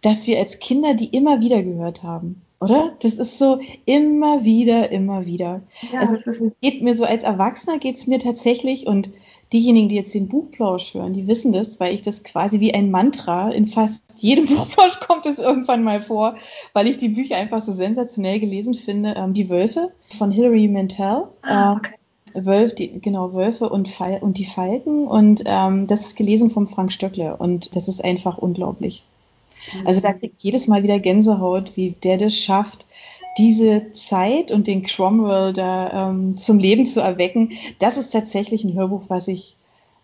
[0.00, 2.94] dass wir als Kinder die immer wieder gehört haben oder?
[3.00, 5.62] Das ist so immer wieder, immer wieder.
[5.92, 9.10] Ja, also es geht mir so als Erwachsener geht es mir tatsächlich und
[9.52, 12.90] diejenigen, die jetzt den Buchplausch hören, die wissen das, weil ich das quasi wie ein
[12.90, 16.36] Mantra in fast jedem Buchplausch kommt es irgendwann mal vor,
[16.72, 19.14] weil ich die Bücher einfach so sensationell gelesen finde.
[19.16, 21.24] Ähm, die Wölfe von Hilary Mantel.
[21.42, 21.92] Ah, ähm, okay.
[22.34, 25.06] Wölf, die, genau, Wölfe und, Fal und die Falken.
[25.06, 29.04] Und ähm, das ist gelesen vom Frank Stöckle und das ist einfach unglaublich.
[29.84, 32.86] Also da kriegt jedes Mal wieder Gänsehaut, wie der das schafft,
[33.38, 37.52] diese Zeit und den Cromwell da ähm, zum Leben zu erwecken.
[37.78, 39.56] Das ist tatsächlich ein Hörbuch, was ich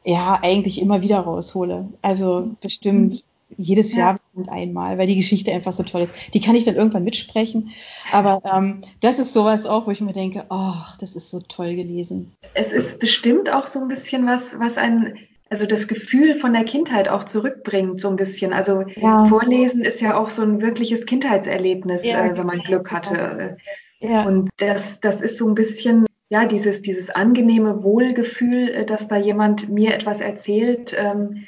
[0.04, 1.88] ja eigentlich immer wieder raushole.
[2.00, 3.24] Also bestimmt
[3.56, 3.98] jedes ja.
[3.98, 6.14] Jahr und einmal, weil die Geschichte einfach so toll ist.
[6.34, 7.70] Die kann ich dann irgendwann mitsprechen.
[8.12, 11.40] Aber ähm, das ist sowas auch, wo ich mir denke, ach, oh, das ist so
[11.40, 12.32] toll gelesen.
[12.54, 15.18] Es ist bestimmt auch so ein bisschen was, was ein
[15.50, 18.52] also das Gefühl von der Kindheit auch zurückbringt, so ein bisschen.
[18.52, 19.26] Also ja.
[19.26, 23.56] Vorlesen ist ja auch so ein wirkliches Kindheitserlebnis, ja, äh, wenn man Glück hatte.
[24.00, 24.26] Ja.
[24.26, 29.16] Und das, das ist so ein bisschen, ja, dieses, dieses angenehme Wohlgefühl, äh, dass da
[29.16, 31.44] jemand mir etwas erzählt, ähm,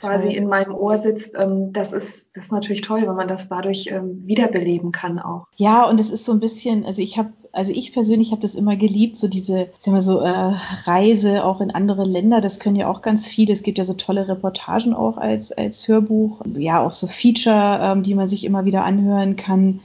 [0.00, 3.48] quasi in meinem Ohr sitzt, ähm, das ist das ist natürlich toll, wenn man das
[3.48, 5.46] dadurch ähm, wiederbeleben kann auch.
[5.56, 8.54] Ja, und es ist so ein bisschen, also ich habe also ich persönlich habe das
[8.54, 12.76] immer geliebt, so diese, sagen wir so, äh, Reise auch in andere Länder, das können
[12.76, 13.52] ja auch ganz viele.
[13.52, 18.02] Es gibt ja so tolle Reportagen auch als, als Hörbuch, ja, auch so Feature, ähm,
[18.02, 19.80] die man sich immer wieder anhören kann.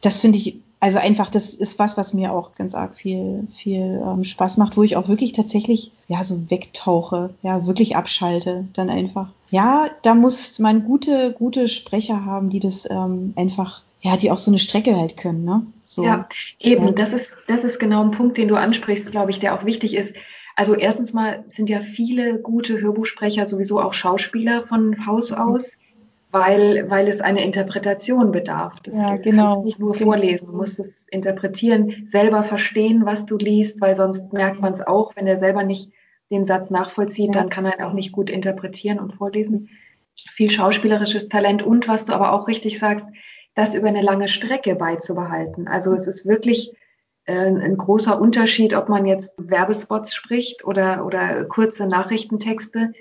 [0.00, 4.00] Das finde ich also einfach, das ist was, was mir auch ganz arg viel, viel
[4.04, 8.90] ähm, Spaß macht, wo ich auch wirklich tatsächlich, ja, so wegtauche, ja, wirklich abschalte, dann
[8.90, 9.28] einfach.
[9.50, 14.38] Ja, da muss man gute, gute Sprecher haben, die das ähm, einfach, ja, die auch
[14.38, 15.66] so eine Strecke halt können, ne?
[15.86, 16.04] So.
[16.04, 16.92] Ja, eben, ja.
[16.92, 19.94] das ist, das ist genau ein Punkt, den du ansprichst, glaube ich, der auch wichtig
[19.94, 20.14] ist.
[20.56, 25.36] Also erstens mal sind ja viele gute Hörbuchsprecher sowieso auch Schauspieler von Haus mhm.
[25.36, 25.78] aus
[26.36, 28.74] weil, weil es eine Interpretation bedarf.
[28.82, 29.46] Das ja, genau.
[29.46, 34.32] kannst nicht nur vorlesen, du musst es interpretieren, selber verstehen, was du liest, weil sonst
[34.32, 35.92] merkt man es auch, wenn er selber nicht
[36.30, 37.40] den Satz nachvollzieht, ja.
[37.40, 39.70] dann kann er auch nicht gut interpretieren und vorlesen.
[40.34, 43.06] Viel schauspielerisches Talent und was du aber auch richtig sagst,
[43.56, 45.66] das über eine lange Strecke beizubehalten.
[45.66, 46.72] Also es ist wirklich
[47.24, 52.92] äh, ein großer Unterschied, ob man jetzt Werbespots spricht oder, oder kurze Nachrichtentexte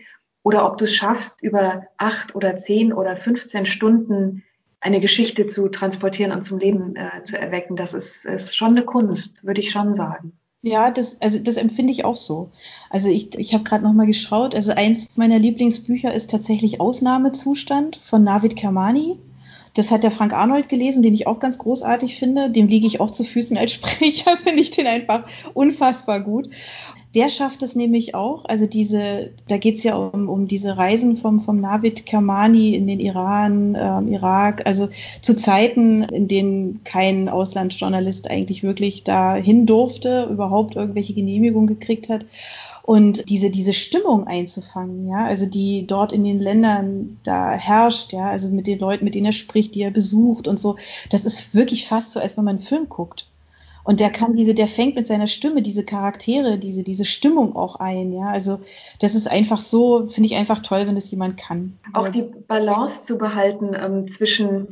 [0.42, 4.44] oder ob du es schaffst, über acht oder zehn oder 15 Stunden
[4.80, 7.76] eine Geschichte zu transportieren und zum Leben äh, zu erwecken.
[7.76, 10.34] Das ist, ist schon eine Kunst, würde ich schon sagen.
[10.62, 12.52] Ja, das, also das empfinde ich auch so.
[12.90, 14.56] Also ich, ich habe gerade noch mal geschaut.
[14.56, 19.20] Also eins meiner Lieblingsbücher ist tatsächlich Ausnahmezustand von Navid Kermani.
[19.76, 22.50] Das hat der Frank Arnold gelesen, den ich auch ganz großartig finde.
[22.50, 26.50] Dem liege ich auch zu Füßen als Sprecher, finde ich den einfach unfassbar gut.
[27.14, 28.44] Der schafft es nämlich auch.
[28.46, 32.88] Also diese, da geht es ja um, um diese Reisen vom, vom Navid Kermani in
[32.88, 34.90] den Iran, ähm, Irak, also
[35.22, 42.26] zu Zeiten, in denen kein Auslandsjournalist eigentlich wirklich dahin durfte, überhaupt irgendwelche Genehmigungen gekriegt hat
[42.86, 48.30] und diese, diese Stimmung einzufangen, ja, also die dort in den Ländern da herrscht, ja,
[48.30, 50.76] also mit den Leuten, mit denen er spricht, die er besucht und so,
[51.10, 53.28] das ist wirklich fast so, als wenn man einen Film guckt.
[53.84, 57.78] Und der kann diese, der fängt mit seiner Stimme diese Charaktere, diese, diese Stimmung auch
[57.78, 58.30] ein, ja.
[58.30, 58.60] Also
[59.00, 61.80] das ist einfach so, finde ich einfach toll, wenn das jemand kann.
[61.94, 64.68] Auch die Balance zu behalten ähm, zwischen,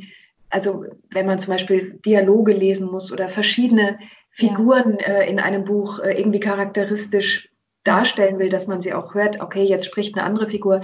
[0.50, 3.98] also wenn man zum Beispiel Dialoge lesen muss oder verschiedene
[4.30, 5.14] Figuren ja.
[5.14, 7.48] äh, in einem Buch äh, irgendwie charakteristisch
[7.84, 10.80] darstellen will, dass man sie auch hört, okay, jetzt spricht eine andere Figur,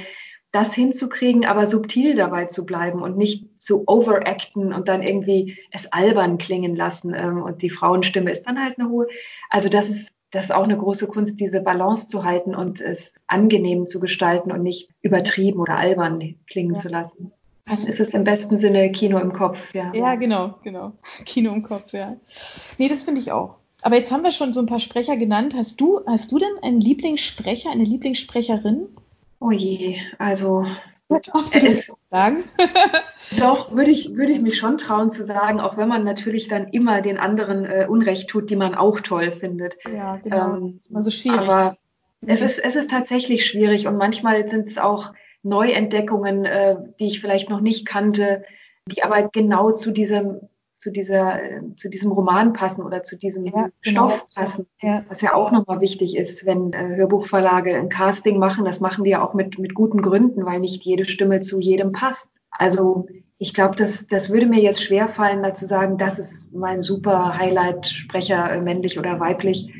[0.52, 5.86] das hinzukriegen, aber subtil dabei zu bleiben und nicht zu overacten und dann irgendwie es
[5.92, 9.06] albern klingen lassen ähm, und die Frauenstimme ist dann halt eine hohe.
[9.48, 13.12] Also das ist, das ist auch eine große Kunst, diese Balance zu halten und es
[13.28, 16.80] angenehm zu gestalten und nicht übertrieben oder albern klingen ja.
[16.80, 17.32] zu lassen.
[17.70, 19.92] Ist es im besten Sinne Kino im Kopf, ja.
[19.94, 20.92] Ja, genau, genau.
[21.24, 22.16] Kino im Kopf, ja.
[22.78, 23.58] Nee, das finde ich auch.
[23.82, 25.54] Aber jetzt haben wir schon so ein paar Sprecher genannt.
[25.56, 28.88] Hast du, hast du denn einen Lieblingssprecher, eine Lieblingssprecherin?
[29.40, 30.66] Oh je, also.
[31.08, 32.44] Darfst du das sagen?
[33.38, 36.68] Doch, würde ich, würde ich mich schon trauen zu sagen, auch wenn man natürlich dann
[36.68, 39.76] immer den anderen äh, Unrecht tut, die man auch toll findet.
[39.92, 40.56] Ja, genau.
[40.56, 41.40] Ähm, das ist immer so schwierig.
[41.40, 41.76] Aber
[42.24, 45.12] es ist, es ist tatsächlich schwierig und manchmal sind es auch
[45.42, 48.44] Neuentdeckungen, äh, die ich vielleicht noch nicht kannte,
[48.86, 50.40] die aber genau zu diesem
[50.80, 51.38] zu dieser,
[51.76, 54.08] zu diesem Roman passen oder zu diesem ja, genau.
[54.08, 55.04] Stoff passen, ja.
[55.08, 58.64] was ja auch nochmal wichtig ist, wenn äh, Hörbuchverlage ein Casting machen.
[58.64, 61.92] Das machen die ja auch mit, mit guten Gründen, weil nicht jede Stimme zu jedem
[61.92, 62.32] passt.
[62.50, 66.50] Also ich glaube, das, das würde mir jetzt schwer fallen, da zu sagen, das ist
[66.54, 69.70] mein super Highlight-Sprecher, äh, männlich oder weiblich,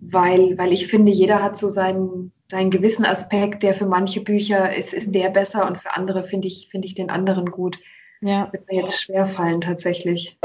[0.00, 4.74] weil, weil ich finde, jeder hat so seinen, seinen gewissen Aspekt, der für manche Bücher
[4.74, 7.78] ist, ist der besser und für andere finde ich, finde ich den anderen gut.
[8.20, 8.52] Ja.
[8.52, 10.38] Wird mir jetzt schwer fallen tatsächlich.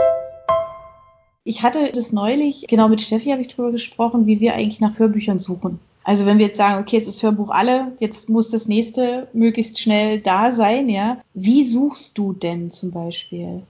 [1.44, 4.98] Ich hatte das neulich, genau mit Steffi habe ich drüber gesprochen, wie wir eigentlich nach
[4.98, 5.80] Hörbüchern suchen.
[6.06, 9.80] Also wenn wir jetzt sagen, okay, jetzt ist Hörbuch alle, jetzt muss das nächste möglichst
[9.80, 11.22] schnell da sein, ja.
[11.34, 13.64] Wie suchst du denn zum Beispiel?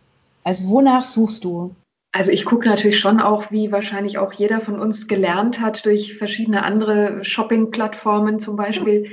[0.44, 1.76] Also wonach suchst du?
[2.12, 6.16] Also ich gucke natürlich schon auch, wie wahrscheinlich auch jeder von uns gelernt hat durch
[6.18, 9.10] verschiedene andere Shopping-Plattformen zum Beispiel,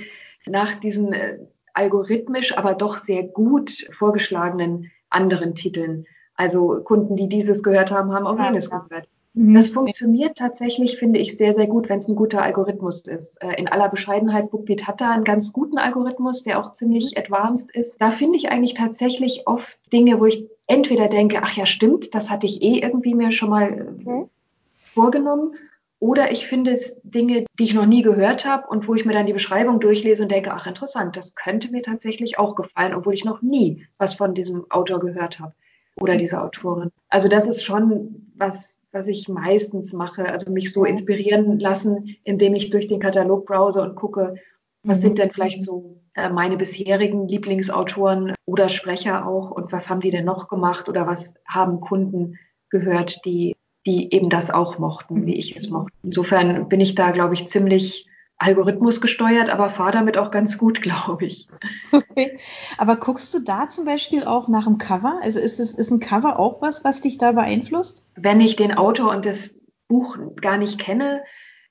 [0.46, 1.38] nach diesen äh,
[1.80, 6.06] algorithmisch, aber doch sehr gut vorgeschlagenen anderen Titeln.
[6.34, 8.78] Also Kunden, die dieses gehört haben, haben auch ja, jenes ja.
[8.78, 9.08] gehört.
[9.32, 9.54] Mhm.
[9.54, 13.42] Das funktioniert tatsächlich, finde ich, sehr, sehr gut, wenn es ein guter Algorithmus ist.
[13.42, 17.22] Äh, in aller Bescheidenheit, BookBeat hat da einen ganz guten Algorithmus, der auch ziemlich mhm.
[17.22, 18.00] advanced ist.
[18.00, 22.30] Da finde ich eigentlich tatsächlich oft Dinge, wo ich entweder denke, ach ja, stimmt, das
[22.30, 24.26] hatte ich eh irgendwie mir schon mal okay.
[24.82, 25.54] vorgenommen
[26.00, 29.12] oder ich finde es Dinge, die ich noch nie gehört habe und wo ich mir
[29.12, 33.14] dann die Beschreibung durchlese und denke, ach interessant, das könnte mir tatsächlich auch gefallen, obwohl
[33.14, 35.52] ich noch nie was von diesem Autor gehört habe
[35.96, 36.90] oder dieser Autorin.
[37.10, 42.54] Also das ist schon was, was ich meistens mache, also mich so inspirieren lassen, indem
[42.54, 44.36] ich durch den Katalog browse und gucke,
[44.82, 45.02] was mhm.
[45.02, 50.10] sind denn vielleicht so äh, meine bisherigen Lieblingsautoren oder Sprecher auch und was haben die
[50.10, 52.38] denn noch gemacht oder was haben Kunden
[52.70, 53.54] gehört, die
[53.90, 55.92] die eben das auch mochten, wie ich es mochte.
[56.02, 58.06] Insofern bin ich da, glaube ich, ziemlich
[58.38, 61.48] Algorithmus gesteuert, aber fahre damit auch ganz gut, glaube ich.
[61.92, 62.38] Okay.
[62.78, 65.18] Aber guckst du da zum Beispiel auch nach dem Cover?
[65.22, 68.06] Also ist, es, ist ein Cover auch was, was dich da beeinflusst?
[68.14, 69.50] Wenn ich den Autor und das
[69.88, 71.22] Buch gar nicht kenne,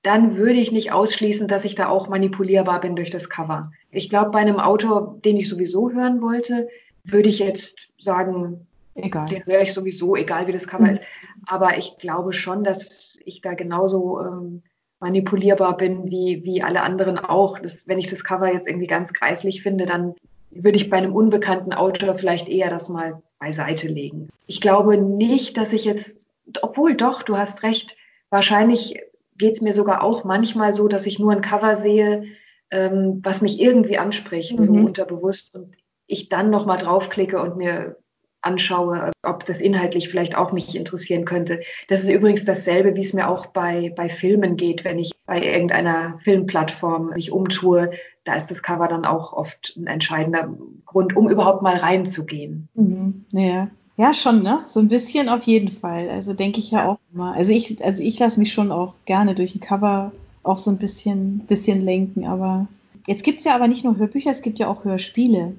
[0.04, 3.72] dann würde ich nicht ausschließen, dass ich da auch manipulierbar bin durch das Cover.
[3.92, 6.70] Ich glaube, bei einem Autor, den ich sowieso hören wollte,
[7.04, 8.68] würde ich jetzt sagen,
[9.04, 9.28] Egal.
[9.30, 10.94] Den höre ich sowieso, egal wie das Cover mhm.
[10.94, 11.02] ist.
[11.46, 14.64] Aber ich glaube schon, dass ich da genauso ähm,
[15.00, 17.60] manipulierbar bin wie, wie alle anderen auch.
[17.60, 20.16] Das, wenn ich das Cover jetzt irgendwie ganz kreislich finde, dann
[20.52, 24.30] würde ich bei einem unbekannten Autor vielleicht eher das mal beiseite legen.
[24.48, 26.28] Ich glaube nicht, dass ich jetzt,
[26.62, 27.96] obwohl doch, du hast recht,
[28.30, 29.00] wahrscheinlich
[29.38, 32.26] geht es mir sogar auch manchmal so, dass ich nur ein Cover sehe,
[32.72, 34.64] ähm, was mich irgendwie anspricht, mhm.
[34.64, 35.76] so unterbewusst und
[36.08, 37.98] ich dann nochmal draufklicke und mir
[38.42, 41.62] anschaue, ob das inhaltlich vielleicht auch mich interessieren könnte.
[41.88, 45.42] Das ist übrigens dasselbe, wie es mir auch bei, bei Filmen geht, wenn ich bei
[45.42, 47.92] irgendeiner Filmplattform mich umtue.
[48.24, 50.54] Da ist das Cover dann auch oft ein entscheidender
[50.86, 52.70] Grund, um überhaupt mal reinzugehen.
[52.76, 53.70] Mhm, ja.
[53.98, 54.60] Ja, schon, ne?
[54.66, 56.10] So ein bisschen auf jeden Fall.
[56.10, 57.34] Also denke ich ja, ja, auch immer.
[57.36, 60.78] Also ich, also ich lasse mich schon auch gerne durch ein Cover auch so ein
[60.78, 62.26] bisschen, bisschen lenken.
[62.26, 62.68] Aber
[63.08, 65.54] jetzt gibt es ja aber nicht nur Hörbücher, es gibt ja auch Hörspiele.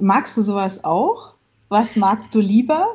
[0.00, 1.34] Magst du sowas auch?
[1.72, 2.92] Was magst du lieber?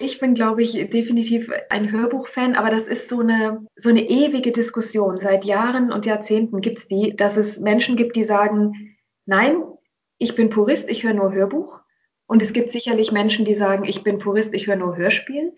[0.00, 4.50] Ich bin, glaube ich, definitiv ein Hörbuchfan, aber das ist so eine, so eine ewige
[4.50, 5.20] Diskussion.
[5.20, 9.62] Seit Jahren und Jahrzehnten gibt es die, dass es Menschen gibt, die sagen, nein,
[10.18, 11.78] ich bin Purist, ich höre nur Hörbuch.
[12.26, 15.52] Und es gibt sicherlich Menschen, die sagen, ich bin Purist, ich höre nur Hörspiel.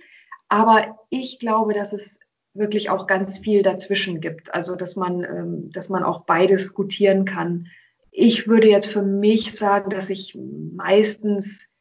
[0.51, 2.18] Aber ich glaube, dass es
[2.53, 4.53] wirklich auch ganz viel dazwischen gibt.
[4.55, 7.68] Also dass man, ähm, dass man auch beides gutieren kann.
[8.11, 11.72] Ich würde jetzt für mich sagen, dass ich meistens,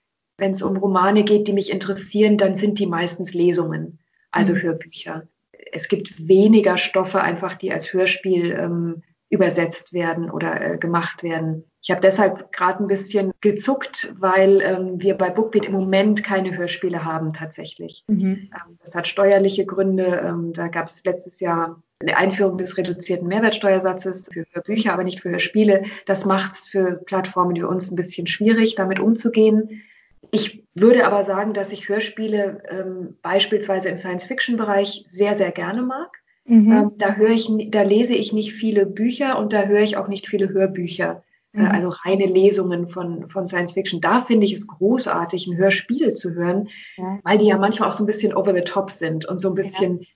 [0.42, 4.00] wenn es um Romane geht, die mich interessieren, dann sind die meistens Lesungen,
[4.32, 4.62] also mhm.
[4.64, 5.28] Hörbücher.
[5.72, 11.64] Es gibt weniger Stoffe einfach, die als Hörspiel ähm, übersetzt werden oder äh, gemacht werden.
[11.84, 16.58] Ich habe deshalb gerade ein bisschen gezuckt, weil ähm, wir bei Bookbeat im Moment keine
[16.58, 18.04] Hörspiele haben tatsächlich.
[18.08, 18.50] Mhm.
[18.52, 20.24] Ähm, das hat steuerliche Gründe.
[20.26, 25.22] Ähm, da gab es letztes Jahr eine Einführung des reduzierten Mehrwertsteuersatzes für Hörbücher, aber nicht
[25.22, 25.84] für Hörspiele.
[26.08, 29.84] Das macht es für Plattformen wie uns ein bisschen schwierig, damit umzugehen.
[30.32, 36.22] Ich würde aber sagen, dass ich Hörspiele ähm, beispielsweise im Science-Fiction-Bereich sehr, sehr gerne mag.
[36.46, 36.72] Mhm.
[36.72, 40.08] Ähm, da höre ich, da lese ich nicht viele Bücher und da höre ich auch
[40.08, 41.24] nicht viele Hörbücher.
[41.54, 41.68] Äh, mhm.
[41.68, 44.00] also reine Lesungen von, von Science Fiction.
[44.00, 47.20] Da finde ich es großartig, ein Hörspiel zu hören, ja.
[47.24, 49.56] weil die ja manchmal auch so ein bisschen over the top sind und so ein
[49.56, 50.08] bisschen ja.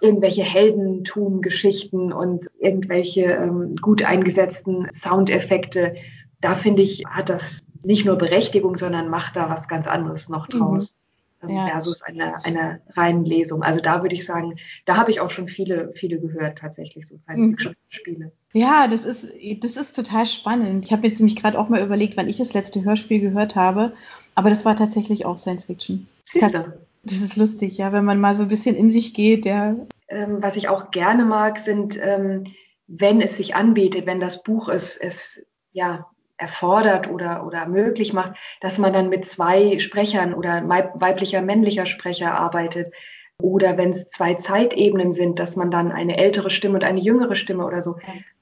[0.00, 5.96] irgendwelche Heldentum-Geschichten und irgendwelche ähm, gut eingesetzten Soundeffekte.
[6.40, 10.48] Da finde ich, hat das nicht nur Berechtigung, sondern macht da was ganz anderes noch
[10.48, 10.58] mhm.
[10.58, 10.92] draus.
[10.92, 11.04] Mhm
[11.48, 11.68] ja.
[11.68, 13.62] versus eine, eine reinen Lesung.
[13.62, 17.18] Also da würde ich sagen, da habe ich auch schon viele, viele gehört, tatsächlich, so
[17.18, 18.32] Science-Fiction-Spiele.
[18.52, 19.28] Ja, das ist,
[19.60, 20.84] das ist total spannend.
[20.84, 23.92] Ich habe jetzt nämlich gerade auch mal überlegt, wann ich das letzte Hörspiel gehört habe,
[24.34, 26.08] aber das war tatsächlich auch Science-Fiction.
[27.06, 29.76] Das ist lustig, ja, wenn man mal so ein bisschen in sich geht, ja.
[30.08, 32.46] Ähm, was ich auch gerne mag, sind, ähm,
[32.86, 38.36] wenn es sich anbietet, wenn das Buch es, es ja, erfordert oder, oder möglich macht,
[38.60, 42.92] dass man dann mit zwei Sprechern oder weiblicher, männlicher Sprecher arbeitet.
[43.42, 47.34] Oder wenn es zwei Zeitebenen sind, dass man dann eine ältere Stimme und eine jüngere
[47.34, 47.96] Stimme oder so.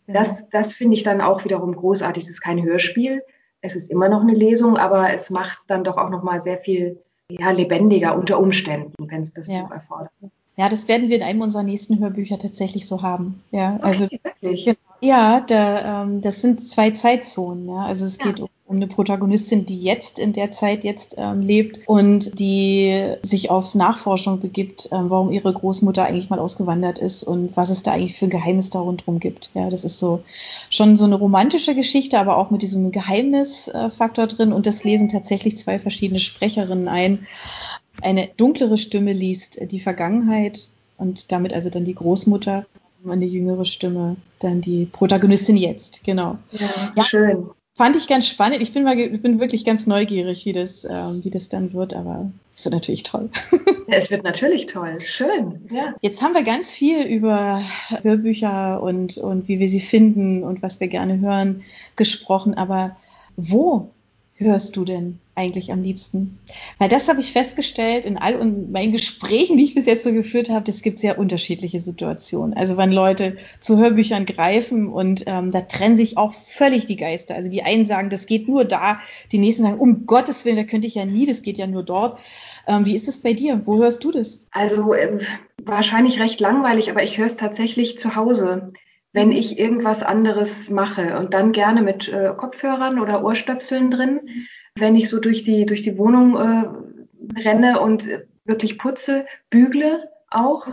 [0.06, 2.24] Das, das finde ich dann auch wiederum großartig.
[2.24, 3.22] Das ist kein Hörspiel.
[3.62, 6.40] Es ist immer noch eine Lesung, aber es macht es dann doch auch noch mal
[6.40, 7.00] sehr viel
[7.30, 9.62] ja, lebendiger unter Umständen, wenn es das ja.
[9.62, 10.10] Buch erfordert.
[10.56, 13.42] Ja, das werden wir in einem unserer nächsten Hörbücher tatsächlich so haben.
[13.50, 14.76] Ja, also okay, wirklich.
[15.00, 17.66] Ja, da, ähm, das sind zwei Zeitzonen.
[17.66, 17.86] Ja?
[17.86, 18.26] Also es ja.
[18.26, 23.16] geht um, um, eine Protagonistin, die jetzt in der Zeit jetzt ähm, lebt und die
[23.22, 27.82] sich auf Nachforschung begibt, ähm, warum ihre Großmutter eigentlich mal ausgewandert ist und was es
[27.82, 29.50] da eigentlich für ein Geheimnis da rundherum gibt.
[29.54, 30.22] Ja, das ist so
[30.70, 35.58] schon so eine romantische Geschichte, aber auch mit diesem Geheimnisfaktor drin und das lesen tatsächlich
[35.58, 37.26] zwei verschiedene Sprecherinnen ein.
[38.02, 42.66] Eine dunklere Stimme liest die Vergangenheit und damit also dann die Großmutter
[43.08, 46.38] eine jüngere Stimme, dann die Protagonistin jetzt, genau.
[46.52, 47.46] Ja, ja, schön.
[47.74, 48.60] Fand ich ganz spannend.
[48.60, 51.94] Ich bin, mal, ich bin wirklich ganz neugierig, wie das, ähm, wie das dann wird,
[51.94, 53.30] aber es wird natürlich toll.
[53.88, 54.98] Ja, es wird natürlich toll.
[55.02, 55.94] Schön, ja.
[56.02, 57.62] Jetzt haben wir ganz viel über
[58.02, 61.62] Hörbücher und, und wie wir sie finden und was wir gerne hören
[61.96, 62.96] gesprochen, aber
[63.36, 63.90] wo
[64.42, 66.38] hörst du denn eigentlich am liebsten?
[66.78, 70.50] Weil das habe ich festgestellt in all meinen Gesprächen, die ich bis jetzt so geführt
[70.50, 72.54] habe, es gibt sehr unterschiedliche Situationen.
[72.54, 77.34] Also wenn Leute zu Hörbüchern greifen und ähm, da trennen sich auch völlig die Geister.
[77.34, 79.00] Also die einen sagen, das geht nur da,
[79.32, 81.82] die nächsten sagen, um Gottes Willen, da könnte ich ja nie, das geht ja nur
[81.82, 82.18] dort.
[82.66, 83.62] Ähm, wie ist es bei dir?
[83.64, 84.46] Wo hörst du das?
[84.50, 85.18] Also äh,
[85.62, 88.72] wahrscheinlich recht langweilig, aber ich höre es tatsächlich zu Hause
[89.12, 89.36] wenn mhm.
[89.36, 94.20] ich irgendwas anderes mache und dann gerne mit äh, Kopfhörern oder Ohrstöpseln drin,
[94.74, 98.08] wenn ich so durch die, durch die Wohnung äh, renne und
[98.44, 100.66] wirklich putze, bügle auch.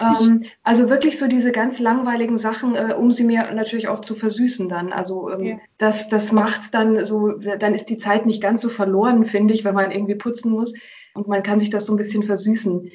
[0.00, 4.16] Ähm, also wirklich so diese ganz langweiligen Sachen, äh, um sie mir natürlich auch zu
[4.16, 4.92] versüßen dann.
[4.92, 5.56] Also ähm, ja.
[5.78, 9.64] das, das macht dann so, dann ist die Zeit nicht ganz so verloren, finde ich,
[9.64, 10.74] wenn man irgendwie putzen muss.
[11.14, 12.90] Und man kann sich das so ein bisschen versüßen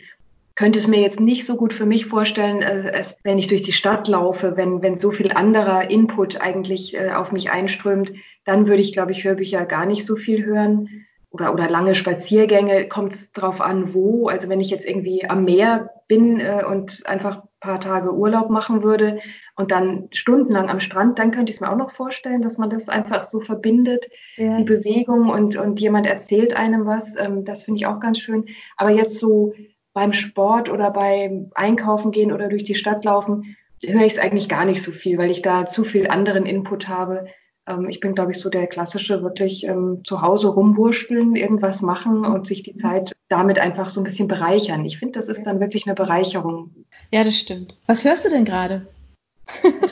[0.60, 3.64] könnte es mir jetzt nicht so gut für mich vorstellen, äh, als wenn ich durch
[3.64, 8.12] die Stadt laufe, wenn, wenn so viel anderer Input eigentlich äh, auf mich einströmt,
[8.44, 11.06] dann würde ich, glaube ich, Hörbücher gar nicht so viel hören.
[11.30, 14.28] Oder, oder lange Spaziergänge, kommt es drauf an, wo.
[14.28, 18.50] Also wenn ich jetzt irgendwie am Meer bin äh, und einfach ein paar Tage Urlaub
[18.50, 19.20] machen würde
[19.56, 22.70] und dann stundenlang am Strand, dann könnte ich es mir auch noch vorstellen, dass man
[22.70, 24.58] das einfach so verbindet, ja.
[24.58, 27.16] die Bewegung und, und jemand erzählt einem was.
[27.18, 28.48] Ähm, das finde ich auch ganz schön.
[28.76, 29.54] Aber jetzt so
[29.94, 34.50] beim Sport oder beim Einkaufen gehen oder durch die Stadt laufen, höre ich es eigentlich
[34.50, 37.28] gar nicht so viel, weil ich da zu viel anderen Input habe.
[37.68, 42.26] Ähm, ich bin, glaube ich, so der klassische, wirklich ähm, zu Hause rumwurschteln, irgendwas machen
[42.26, 44.86] und sich die Zeit damit einfach so ein bisschen bereichern.
[44.86, 46.72] Ich finde, das ist dann wirklich eine Bereicherung.
[47.12, 47.78] Ja, das stimmt.
[47.86, 48.88] Was hörst du denn gerade?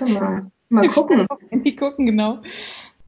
[0.07, 1.25] Mal, mal gucken.
[1.49, 2.39] Mal gucken, genau.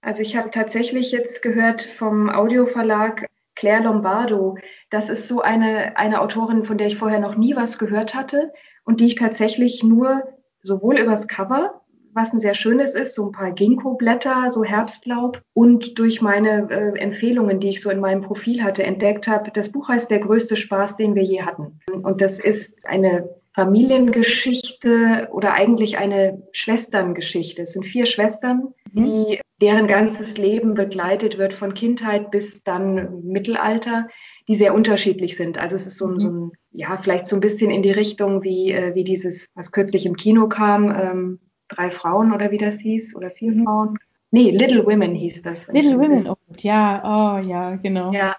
[0.01, 3.28] Also ich habe tatsächlich jetzt gehört vom Audioverlag
[3.59, 4.57] Claire Lombardo.
[4.89, 8.53] Das ist so eine, eine Autorin, von der ich vorher noch nie was gehört hatte
[8.85, 10.23] und die ich tatsächlich nur
[10.61, 11.81] sowohl übers Cover,
[12.13, 16.97] was ein sehr schönes ist, so ein paar Ginkgo-Blätter, so Herbstlaub und durch meine äh,
[16.99, 19.51] Empfehlungen, die ich so in meinem Profil hatte, entdeckt habe.
[19.51, 21.79] Das Buch heißt Der größte Spaß, den wir je hatten.
[22.01, 27.63] Und das ist eine Familiengeschichte oder eigentlich eine Schwesterngeschichte.
[27.63, 29.05] Es sind vier Schwestern, mhm.
[29.05, 34.07] die, deren ganzes Leben begleitet wird von Kindheit bis dann Mittelalter,
[34.47, 35.57] die sehr unterschiedlich sind.
[35.57, 36.19] Also es ist so, mhm.
[36.19, 39.71] so ein, ja, vielleicht so ein bisschen in die Richtung wie, äh, wie dieses, was
[39.71, 43.63] kürzlich im Kino kam, ähm, drei Frauen oder wie das hieß, oder vier mhm.
[43.63, 43.99] Frauen.
[44.31, 45.67] Nee, Little Women hieß das.
[45.67, 48.11] Little Women, oh, ja, oh ja, genau.
[48.11, 48.35] Ja,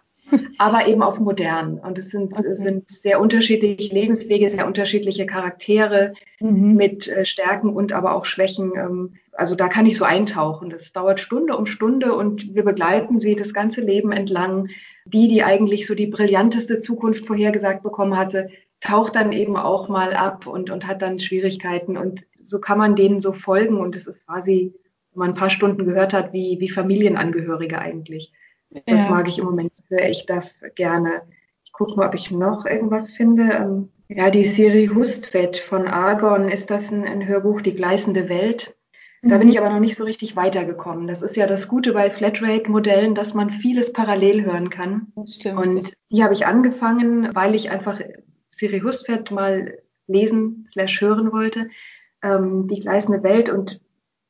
[0.59, 1.79] aber eben auf modern.
[1.79, 2.55] Und es sind, okay.
[2.55, 6.75] sind sehr unterschiedliche Lebenswege, sehr unterschiedliche Charaktere mhm.
[6.75, 8.73] mit äh, Stärken und aber auch Schwächen.
[8.77, 10.71] Ähm, also da kann ich so eintauchen.
[10.71, 14.69] Das dauert Stunde um Stunde und wir begleiten sie das ganze Leben entlang.
[15.07, 18.51] Die, die eigentlich so die brillanteste Zukunft vorhergesagt bekommen hatte,
[18.81, 21.97] taucht dann eben auch mal ab und, und hat dann Schwierigkeiten.
[21.97, 23.79] Und so kann man denen so folgen.
[23.79, 24.75] Und es ist quasi,
[25.13, 28.33] wenn man ein paar Stunden gehört hat, wie, wie Familienangehörige eigentlich.
[28.71, 29.09] Das ja.
[29.09, 31.23] mag ich im Moment, höre ich das gerne.
[31.65, 33.53] Ich gucke mal, ob ich noch irgendwas finde.
[33.53, 38.75] Ähm, ja, die Siri Hustvedt von Argon, ist das ein, ein Hörbuch, Die gleißende Welt?
[39.23, 39.53] Da bin mhm.
[39.53, 41.07] ich aber noch nicht so richtig weitergekommen.
[41.07, 45.13] Das ist ja das Gute bei Flatrate-Modellen, dass man vieles parallel hören kann.
[45.27, 45.59] Stimmt.
[45.59, 48.01] Und die habe ich angefangen, weil ich einfach
[48.51, 51.69] Siri Hustvedt mal lesen slash hören wollte.
[52.23, 53.81] Ähm, die gleißende Welt und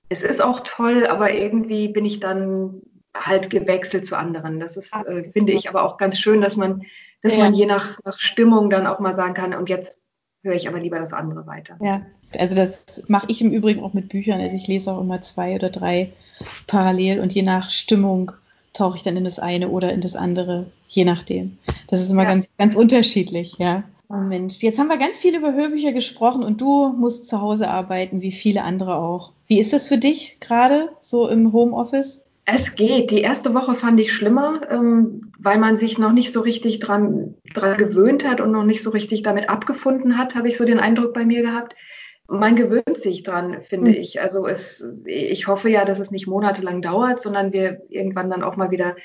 [0.08, 2.82] es ist auch toll, aber irgendwie bin ich dann
[3.14, 4.60] halt gewechselt zu anderen.
[4.60, 6.82] Das ist, äh, finde ich, aber auch ganz schön, dass man,
[7.22, 7.40] dass ja.
[7.40, 10.00] man je nach, nach Stimmung dann auch mal sagen kann, und jetzt
[10.42, 11.76] höre ich aber lieber das andere weiter.
[11.80, 12.02] Ja,
[12.38, 14.40] also das mache ich im Übrigen auch mit Büchern.
[14.40, 16.12] Also ich lese auch immer zwei oder drei
[16.66, 18.32] parallel und je nach Stimmung
[18.72, 21.58] tauche ich dann in das eine oder in das andere, je nachdem.
[21.88, 22.30] Das ist immer ja.
[22.30, 23.84] ganz, ganz unterschiedlich, ja.
[24.08, 27.68] Oh Mensch, jetzt haben wir ganz viel über Hörbücher gesprochen und du musst zu Hause
[27.68, 29.32] arbeiten, wie viele andere auch.
[29.46, 32.22] Wie ist das für dich gerade so im Homeoffice?
[32.52, 33.10] Es geht.
[33.10, 37.36] Die erste Woche fand ich schlimmer, ähm, weil man sich noch nicht so richtig dran,
[37.54, 40.80] dran gewöhnt hat und noch nicht so richtig damit abgefunden hat, habe ich so den
[40.80, 41.74] Eindruck bei mir gehabt.
[42.28, 43.96] Man gewöhnt sich dran, finde mhm.
[43.96, 44.20] ich.
[44.20, 48.56] Also es, ich hoffe ja, dass es nicht monatelang dauert, sondern wir irgendwann dann auch
[48.56, 48.96] mal wieder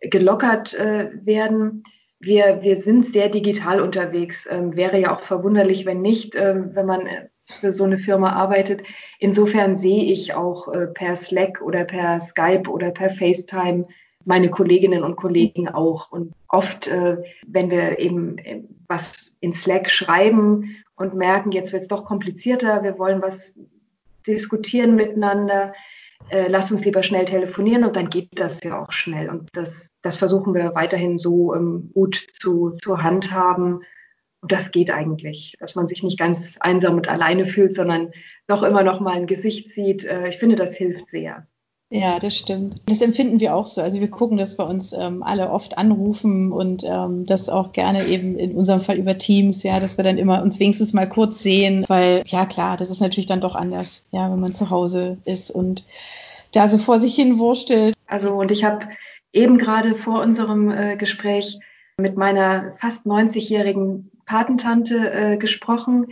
[0.00, 1.84] gelockert äh, werden.
[2.20, 4.46] Wir, wir sind sehr digital unterwegs.
[4.50, 7.06] Ähm, wäre ja auch verwunderlich, wenn nicht, äh, wenn man
[7.46, 8.82] für so eine Firma arbeitet.
[9.18, 13.86] Insofern sehe ich auch äh, per Slack oder per Skype oder per FaceTime
[14.24, 16.10] meine Kolleginnen und Kollegen auch.
[16.10, 21.82] Und oft, äh, wenn wir eben äh, was in Slack schreiben und merken, jetzt wird
[21.82, 23.54] es doch komplizierter, wir wollen was
[24.26, 25.74] diskutieren miteinander,
[26.30, 29.28] lass uns lieber schnell telefonieren und dann geht das ja auch schnell.
[29.28, 33.82] Und das, das versuchen wir weiterhin so ähm, gut zu, zu handhaben
[34.44, 38.10] und das geht eigentlich, dass man sich nicht ganz einsam und alleine fühlt, sondern
[38.46, 40.04] doch immer noch mal ein Gesicht sieht.
[40.04, 41.46] Äh, ich finde, das hilft sehr.
[41.88, 42.82] Ja, das stimmt.
[42.84, 43.80] Das empfinden wir auch so.
[43.80, 48.04] Also wir gucken, dass wir uns ähm, alle oft anrufen und ähm, das auch gerne
[48.04, 51.42] eben in unserem Fall über Teams, ja, dass wir dann immer uns wenigstens mal kurz
[51.42, 55.16] sehen, weil ja klar, das ist natürlich dann doch anders, ja, wenn man zu Hause
[55.24, 55.86] ist und
[56.52, 57.94] da so vor sich hin wurstelt.
[58.06, 58.88] Also und ich habe
[59.32, 61.60] eben gerade vor unserem äh, Gespräch
[61.96, 66.06] mit meiner fast 90-jährigen Patentante äh, gesprochen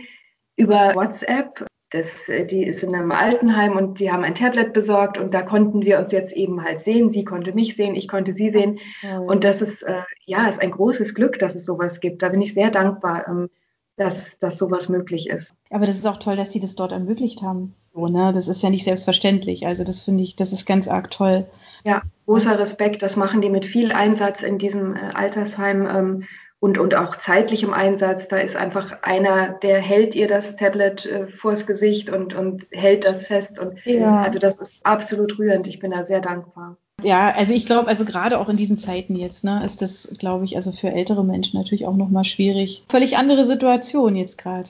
[0.55, 1.65] über WhatsApp.
[1.91, 5.41] Das, äh, die ist in einem Altenheim und die haben ein Tablet besorgt und da
[5.41, 7.09] konnten wir uns jetzt eben halt sehen.
[7.09, 8.79] Sie konnte mich sehen, ich konnte sie sehen.
[9.27, 12.23] Und das ist, äh, ja, ist ein großes Glück, dass es sowas gibt.
[12.23, 13.49] Da bin ich sehr dankbar, ähm,
[13.95, 15.55] dass, dass sowas möglich ist.
[15.69, 17.75] Aber das ist auch toll, dass sie das dort ermöglicht haben.
[17.93, 18.31] So, ne?
[18.33, 19.67] Das ist ja nicht selbstverständlich.
[19.67, 21.45] Also das finde ich, das ist ganz arg toll.
[21.83, 23.03] Ja, großer Respekt.
[23.03, 25.85] Das machen die mit viel Einsatz in diesem äh, Altersheim.
[25.85, 26.23] Ähm,
[26.63, 28.29] und, und auch zeitlichem Einsatz.
[28.29, 33.03] Da ist einfach einer, der hält ihr das Tablet äh, vors Gesicht und, und hält
[33.03, 33.59] das fest.
[33.59, 34.21] Und ja.
[34.21, 35.67] also das ist absolut rührend.
[35.67, 36.77] Ich bin da sehr dankbar.
[37.03, 40.45] Ja, also ich glaube, also gerade auch in diesen Zeiten jetzt, ne, ist das, glaube
[40.45, 42.85] ich, also für ältere Menschen natürlich auch nochmal schwierig.
[42.87, 44.69] Völlig andere Situation jetzt gerade.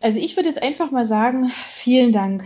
[0.00, 2.44] Also ich würde jetzt einfach mal sagen, vielen Dank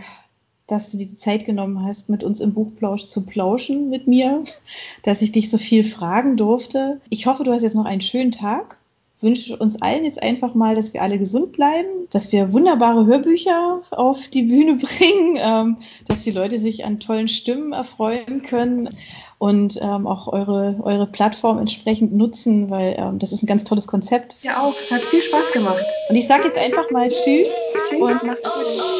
[0.69, 4.43] dass du dir die Zeit genommen hast, mit uns im Buchplausch zu plauschen mit mir,
[5.03, 7.01] dass ich dich so viel fragen durfte.
[7.09, 8.77] Ich hoffe, du hast jetzt noch einen schönen Tag.
[9.21, 13.81] Wünsche uns allen jetzt einfach mal, dass wir alle gesund bleiben, dass wir wunderbare Hörbücher
[13.89, 18.95] auf die Bühne bringen, ähm, dass die Leute sich an tollen Stimmen erfreuen können
[19.37, 23.87] und ähm, auch eure, eure Plattform entsprechend nutzen, weil ähm, das ist ein ganz tolles
[23.87, 24.37] Konzept.
[24.41, 24.75] Ja, auch.
[24.89, 25.83] Hat viel Spaß gemacht.
[26.07, 27.47] Und ich sage jetzt einfach mal Tschüss,
[27.89, 27.99] Tschüss.
[27.99, 28.98] und macht's gut.